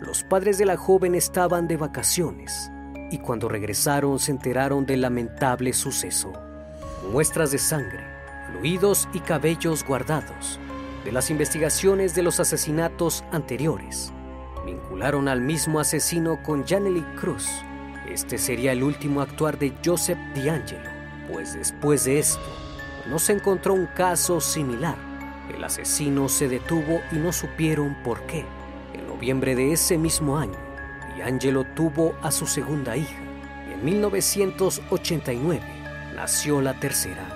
Los 0.00 0.24
padres 0.24 0.58
de 0.58 0.66
la 0.66 0.76
joven 0.76 1.14
estaban 1.14 1.68
de 1.68 1.76
vacaciones 1.76 2.72
y 3.10 3.18
cuando 3.18 3.48
regresaron 3.48 4.18
se 4.18 4.30
enteraron 4.30 4.86
del 4.86 5.02
lamentable 5.02 5.72
suceso. 5.72 6.32
Muestras 7.12 7.50
de 7.50 7.58
sangre, 7.58 8.04
fluidos 8.50 9.08
y 9.12 9.20
cabellos 9.20 9.84
guardados 9.84 10.60
de 11.04 11.12
las 11.12 11.30
investigaciones 11.30 12.14
de 12.14 12.22
los 12.22 12.40
asesinatos 12.40 13.24
anteriores 13.32 14.12
vincularon 14.64 15.28
al 15.28 15.40
mismo 15.40 15.80
asesino 15.80 16.42
con 16.42 16.66
Janely 16.66 17.02
Cruz. 17.18 17.48
Este 18.08 18.38
sería 18.38 18.72
el 18.72 18.82
último 18.82 19.20
actuar 19.20 19.58
de 19.58 19.72
Joseph 19.84 20.18
D'Angelo, 20.34 20.90
pues 21.30 21.54
después 21.54 22.04
de 22.04 22.18
esto 22.18 22.40
no 23.08 23.18
se 23.18 23.32
encontró 23.32 23.74
un 23.74 23.86
caso 23.86 24.40
similar. 24.40 24.96
El 25.54 25.64
asesino 25.64 26.28
se 26.28 26.48
detuvo 26.48 27.00
y 27.12 27.16
no 27.16 27.32
supieron 27.32 27.96
por 28.04 28.22
qué. 28.26 28.44
En 28.94 29.06
noviembre 29.06 29.54
de 29.54 29.72
ese 29.72 29.98
mismo 29.98 30.38
año, 30.38 30.58
D'Angelo 31.18 31.64
tuvo 31.74 32.14
a 32.22 32.30
su 32.30 32.46
segunda 32.46 32.96
hija 32.96 33.20
y 33.68 33.72
en 33.72 33.84
1989 33.84 35.60
nació 36.14 36.60
la 36.60 36.78
tercera. 36.78 37.26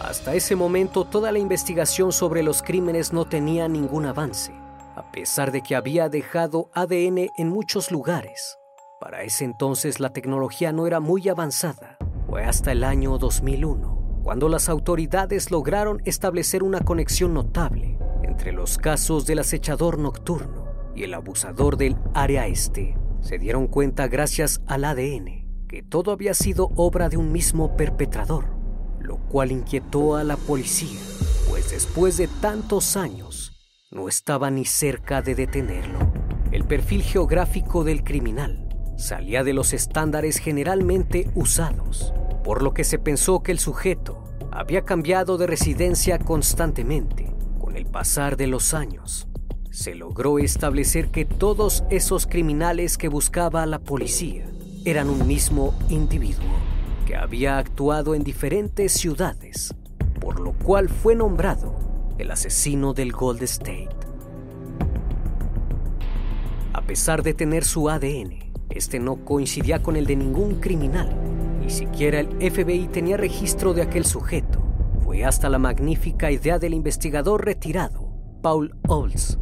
Hasta 0.00 0.34
ese 0.34 0.56
momento 0.56 1.04
toda 1.04 1.32
la 1.32 1.38
investigación 1.38 2.12
sobre 2.12 2.42
los 2.42 2.62
crímenes 2.62 3.12
no 3.12 3.24
tenía 3.24 3.68
ningún 3.68 4.06
avance 4.06 4.52
a 4.96 5.12
pesar 5.12 5.52
de 5.52 5.60
que 5.60 5.76
había 5.76 6.08
dejado 6.08 6.70
ADN 6.72 7.30
en 7.36 7.48
muchos 7.50 7.90
lugares. 7.92 8.58
Para 8.98 9.22
ese 9.22 9.44
entonces 9.44 10.00
la 10.00 10.10
tecnología 10.10 10.72
no 10.72 10.86
era 10.86 11.00
muy 11.00 11.28
avanzada. 11.28 11.98
Fue 12.26 12.44
hasta 12.44 12.72
el 12.72 12.82
año 12.82 13.18
2001 13.18 14.22
cuando 14.24 14.48
las 14.48 14.68
autoridades 14.68 15.50
lograron 15.50 16.02
establecer 16.04 16.62
una 16.62 16.80
conexión 16.80 17.34
notable 17.34 17.98
entre 18.24 18.52
los 18.52 18.78
casos 18.78 19.26
del 19.26 19.38
acechador 19.38 19.98
nocturno 19.98 20.64
y 20.96 21.04
el 21.04 21.14
abusador 21.14 21.76
del 21.76 21.96
área 22.14 22.46
este. 22.46 22.96
Se 23.26 23.40
dieron 23.40 23.66
cuenta 23.66 24.06
gracias 24.06 24.60
al 24.68 24.84
ADN 24.84 25.66
que 25.66 25.82
todo 25.82 26.12
había 26.12 26.32
sido 26.32 26.70
obra 26.76 27.08
de 27.08 27.16
un 27.16 27.32
mismo 27.32 27.76
perpetrador, 27.76 28.56
lo 29.00 29.16
cual 29.16 29.50
inquietó 29.50 30.14
a 30.14 30.22
la 30.22 30.36
policía, 30.36 31.00
pues 31.48 31.72
después 31.72 32.18
de 32.18 32.28
tantos 32.28 32.96
años 32.96 33.50
no 33.90 34.06
estaba 34.06 34.48
ni 34.52 34.64
cerca 34.64 35.22
de 35.22 35.34
detenerlo. 35.34 35.98
El 36.52 36.66
perfil 36.66 37.02
geográfico 37.02 37.82
del 37.82 38.04
criminal 38.04 38.68
salía 38.96 39.42
de 39.42 39.54
los 39.54 39.72
estándares 39.72 40.38
generalmente 40.38 41.28
usados, 41.34 42.14
por 42.44 42.62
lo 42.62 42.74
que 42.74 42.84
se 42.84 43.00
pensó 43.00 43.42
que 43.42 43.50
el 43.50 43.58
sujeto 43.58 44.22
había 44.52 44.82
cambiado 44.82 45.36
de 45.36 45.48
residencia 45.48 46.20
constantemente 46.20 47.34
con 47.58 47.76
el 47.76 47.86
pasar 47.86 48.36
de 48.36 48.46
los 48.46 48.72
años. 48.72 49.26
Se 49.76 49.94
logró 49.94 50.38
establecer 50.38 51.08
que 51.08 51.26
todos 51.26 51.84
esos 51.90 52.26
criminales 52.26 52.96
que 52.96 53.08
buscaba 53.08 53.66
la 53.66 53.78
policía 53.78 54.46
eran 54.86 55.10
un 55.10 55.26
mismo 55.26 55.74
individuo 55.90 56.48
que 57.06 57.14
había 57.14 57.58
actuado 57.58 58.14
en 58.14 58.24
diferentes 58.24 58.92
ciudades, 58.92 59.74
por 60.18 60.40
lo 60.40 60.54
cual 60.54 60.88
fue 60.88 61.14
nombrado 61.14 61.76
el 62.16 62.30
asesino 62.30 62.94
del 62.94 63.12
Gold 63.12 63.42
State. 63.42 63.90
A 66.72 66.80
pesar 66.80 67.22
de 67.22 67.34
tener 67.34 67.62
su 67.62 67.90
ADN, 67.90 68.50
este 68.70 68.98
no 68.98 69.26
coincidía 69.26 69.82
con 69.82 69.96
el 69.96 70.06
de 70.06 70.16
ningún 70.16 70.54
criminal. 70.54 71.14
Ni 71.60 71.68
siquiera 71.68 72.20
el 72.20 72.28
FBI 72.50 72.88
tenía 72.88 73.18
registro 73.18 73.74
de 73.74 73.82
aquel 73.82 74.06
sujeto. 74.06 74.58
Fue 75.04 75.26
hasta 75.26 75.50
la 75.50 75.58
magnífica 75.58 76.30
idea 76.30 76.58
del 76.58 76.72
investigador 76.72 77.44
retirado, 77.44 78.08
Paul 78.40 78.74
Olds, 78.88 79.38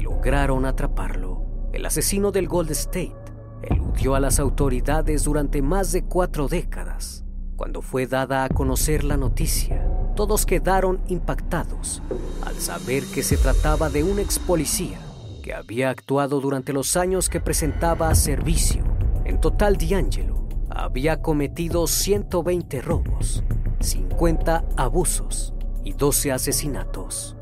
lograron 0.00 0.64
atraparlo. 0.64 1.44
El 1.72 1.86
asesino 1.86 2.32
del 2.32 2.48
Gold 2.48 2.70
State 2.70 3.14
eludió 3.62 4.14
a 4.14 4.20
las 4.20 4.38
autoridades 4.38 5.24
durante 5.24 5.62
más 5.62 5.92
de 5.92 6.04
cuatro 6.04 6.48
décadas. 6.48 7.24
Cuando 7.56 7.82
fue 7.82 8.06
dada 8.06 8.44
a 8.44 8.48
conocer 8.48 9.04
la 9.04 9.16
noticia, 9.16 9.86
todos 10.16 10.46
quedaron 10.46 11.00
impactados 11.06 12.02
al 12.44 12.56
saber 12.56 13.04
que 13.14 13.22
se 13.22 13.36
trataba 13.36 13.88
de 13.88 14.04
un 14.04 14.18
ex 14.18 14.38
policía 14.38 14.98
que 15.42 15.54
había 15.54 15.90
actuado 15.90 16.40
durante 16.40 16.72
los 16.72 16.96
años 16.96 17.28
que 17.28 17.40
presentaba 17.40 18.14
servicio. 18.14 18.84
En 19.24 19.40
total, 19.40 19.76
D'Angelo 19.76 20.46
había 20.70 21.20
cometido 21.20 21.86
120 21.86 22.80
robos, 22.80 23.44
50 23.80 24.64
abusos 24.76 25.52
y 25.84 25.92
12 25.92 26.32
asesinatos. 26.32 27.36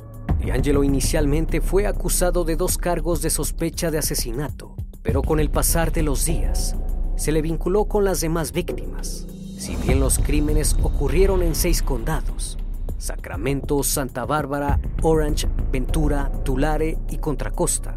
D'Angelo 0.45 0.83
inicialmente 0.85 1.61
fue 1.61 1.87
acusado 1.87 2.45
de 2.45 2.57
dos 2.57 2.79
cargos 2.79 3.21
de 3.21 3.29
sospecha 3.29 3.91
de 3.91 3.99
asesinato, 3.99 4.75
pero 5.03 5.23
con 5.23 5.39
el 5.39 5.51
pasar 5.51 5.93
de 5.93 6.03
los 6.03 6.25
días 6.25 6.77
se 7.17 7.33
le 7.33 7.43
vinculó 7.43 7.85
con 7.85 8.05
las 8.05 8.23
demás 8.23 8.53
víctimas. 8.53 9.27
Si 9.59 9.77
bien 9.77 10.01
los 10.01 10.19
crímenes 10.19 10.75
ocurrieron 10.83 11.43
en 11.43 11.55
seis 11.55 11.83
condados, 11.83 12.57
Sacramento, 12.97 13.83
Santa 13.83 14.25
Bárbara, 14.25 14.81
Orange, 15.03 15.47
Ventura, 15.71 16.33
Tulare 16.45 16.99
y 17.11 17.19
Contra 17.19 17.51
Costa. 17.51 17.97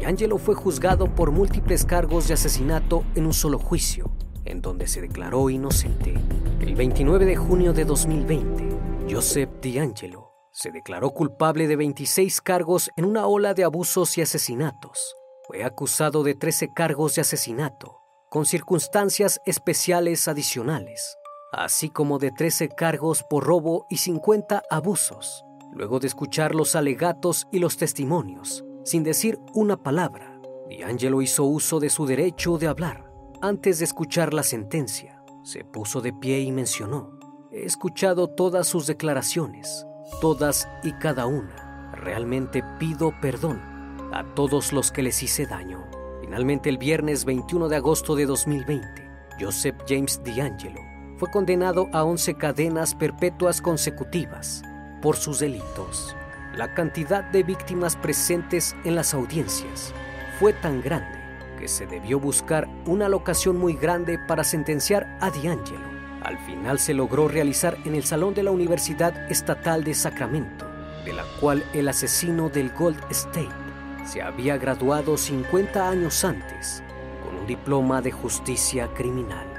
D'Angelo 0.00 0.38
fue 0.38 0.54
juzgado 0.54 1.12
por 1.12 1.32
múltiples 1.32 1.84
cargos 1.84 2.28
de 2.28 2.34
asesinato 2.34 3.04
en 3.16 3.26
un 3.26 3.32
solo 3.32 3.58
juicio, 3.58 4.10
en 4.44 4.62
donde 4.62 4.86
se 4.86 5.00
declaró 5.00 5.50
inocente. 5.50 6.14
El 6.60 6.76
29 6.76 7.24
de 7.24 7.36
junio 7.36 7.72
de 7.72 7.84
2020, 7.84 8.68
Joseph 9.10 9.50
D'Angelo 9.62 10.31
se 10.52 10.70
declaró 10.70 11.10
culpable 11.10 11.66
de 11.66 11.76
26 11.76 12.40
cargos 12.40 12.90
en 12.96 13.04
una 13.04 13.26
ola 13.26 13.54
de 13.54 13.64
abusos 13.64 14.16
y 14.18 14.22
asesinatos. 14.22 15.16
Fue 15.48 15.64
acusado 15.64 16.22
de 16.22 16.34
13 16.34 16.72
cargos 16.72 17.16
de 17.16 17.22
asesinato, 17.22 17.98
con 18.30 18.46
circunstancias 18.46 19.40
especiales 19.44 20.28
adicionales 20.28 21.16
así 21.52 21.90
como 21.90 22.18
de 22.18 22.32
13 22.32 22.70
cargos 22.70 23.22
por 23.22 23.44
robo 23.44 23.86
y 23.90 23.98
50 23.98 24.62
abusos. 24.70 25.44
Luego 25.72 26.00
de 26.00 26.06
escuchar 26.06 26.54
los 26.54 26.74
alegatos 26.74 27.46
y 27.52 27.58
los 27.58 27.76
testimonios, 27.76 28.64
sin 28.84 29.04
decir 29.04 29.38
una 29.54 29.76
palabra, 29.76 30.40
D'Angelo 30.68 31.20
hizo 31.20 31.44
uso 31.44 31.78
de 31.78 31.90
su 31.90 32.06
derecho 32.06 32.56
de 32.56 32.66
hablar. 32.66 33.10
Antes 33.42 33.78
de 33.78 33.84
escuchar 33.84 34.32
la 34.32 34.42
sentencia, 34.42 35.22
se 35.44 35.64
puso 35.64 36.00
de 36.00 36.12
pie 36.12 36.40
y 36.40 36.52
mencionó, 36.52 37.18
he 37.50 37.64
escuchado 37.64 38.28
todas 38.28 38.66
sus 38.66 38.86
declaraciones, 38.86 39.86
todas 40.20 40.68
y 40.82 40.92
cada 40.92 41.26
una. 41.26 41.92
Realmente 41.92 42.64
pido 42.78 43.12
perdón 43.20 43.60
a 44.12 44.24
todos 44.34 44.72
los 44.72 44.90
que 44.90 45.02
les 45.02 45.22
hice 45.22 45.46
daño. 45.46 45.84
Finalmente, 46.20 46.68
el 46.68 46.78
viernes 46.78 47.24
21 47.24 47.68
de 47.68 47.76
agosto 47.76 48.14
de 48.14 48.26
2020, 48.26 49.10
Joseph 49.40 49.76
James 49.88 50.20
D'Angelo 50.24 50.80
fue 51.18 51.30
condenado 51.30 51.88
a 51.92 52.04
11 52.04 52.34
cadenas 52.34 52.94
perpetuas 52.94 53.60
consecutivas 53.60 54.62
por 55.00 55.16
sus 55.16 55.40
delitos. 55.40 56.16
La 56.56 56.74
cantidad 56.74 57.24
de 57.24 57.42
víctimas 57.42 57.96
presentes 57.96 58.74
en 58.84 58.94
las 58.94 59.14
audiencias 59.14 59.92
fue 60.38 60.52
tan 60.52 60.82
grande 60.82 61.18
que 61.58 61.68
se 61.68 61.86
debió 61.86 62.18
buscar 62.18 62.68
una 62.86 63.08
locación 63.08 63.56
muy 63.56 63.74
grande 63.74 64.18
para 64.18 64.42
sentenciar 64.42 65.16
a 65.20 65.30
D'Angelo. 65.30 65.91
Al 66.24 66.38
final 66.38 66.78
se 66.78 66.94
logró 66.94 67.28
realizar 67.28 67.76
en 67.84 67.94
el 67.94 68.04
Salón 68.04 68.34
de 68.34 68.42
la 68.42 68.50
Universidad 68.50 69.30
Estatal 69.30 69.84
de 69.84 69.94
Sacramento, 69.94 70.66
de 71.04 71.12
la 71.12 71.24
cual 71.40 71.64
el 71.72 71.88
asesino 71.88 72.48
del 72.48 72.70
Gold 72.70 73.00
State 73.10 73.48
se 74.04 74.22
había 74.22 74.56
graduado 74.56 75.16
50 75.16 75.88
años 75.88 76.24
antes 76.24 76.82
con 77.24 77.36
un 77.36 77.46
diploma 77.46 78.02
de 78.02 78.12
justicia 78.12 78.88
criminal. 78.94 79.52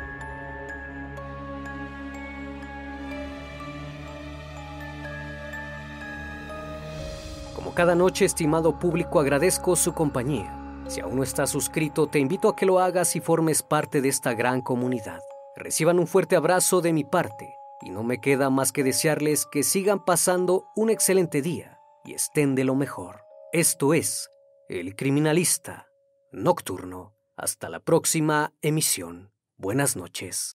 cada 7.73 7.95
noche, 7.95 8.25
estimado 8.25 8.77
público, 8.77 9.19
agradezco 9.19 9.75
su 9.75 9.93
compañía. 9.93 10.53
Si 10.87 11.01
aún 11.01 11.17
no 11.17 11.23
estás 11.23 11.49
suscrito, 11.49 12.07
te 12.07 12.19
invito 12.19 12.49
a 12.49 12.55
que 12.55 12.65
lo 12.65 12.79
hagas 12.79 13.15
y 13.15 13.19
formes 13.19 13.63
parte 13.63 14.01
de 14.01 14.09
esta 14.09 14.33
gran 14.33 14.61
comunidad. 14.61 15.21
Reciban 15.55 15.99
un 15.99 16.07
fuerte 16.07 16.35
abrazo 16.35 16.81
de 16.81 16.93
mi 16.93 17.03
parte 17.03 17.53
y 17.81 17.91
no 17.91 18.03
me 18.03 18.19
queda 18.19 18.49
más 18.49 18.71
que 18.71 18.83
desearles 18.83 19.45
que 19.45 19.63
sigan 19.63 20.03
pasando 20.03 20.65
un 20.75 20.89
excelente 20.89 21.41
día 21.41 21.79
y 22.03 22.13
estén 22.13 22.55
de 22.55 22.63
lo 22.63 22.75
mejor. 22.75 23.21
Esto 23.51 23.93
es 23.93 24.29
El 24.67 24.95
Criminalista 24.95 25.87
Nocturno. 26.31 27.13
Hasta 27.35 27.69
la 27.69 27.79
próxima 27.79 28.53
emisión. 28.61 29.31
Buenas 29.57 29.95
noches. 29.95 30.57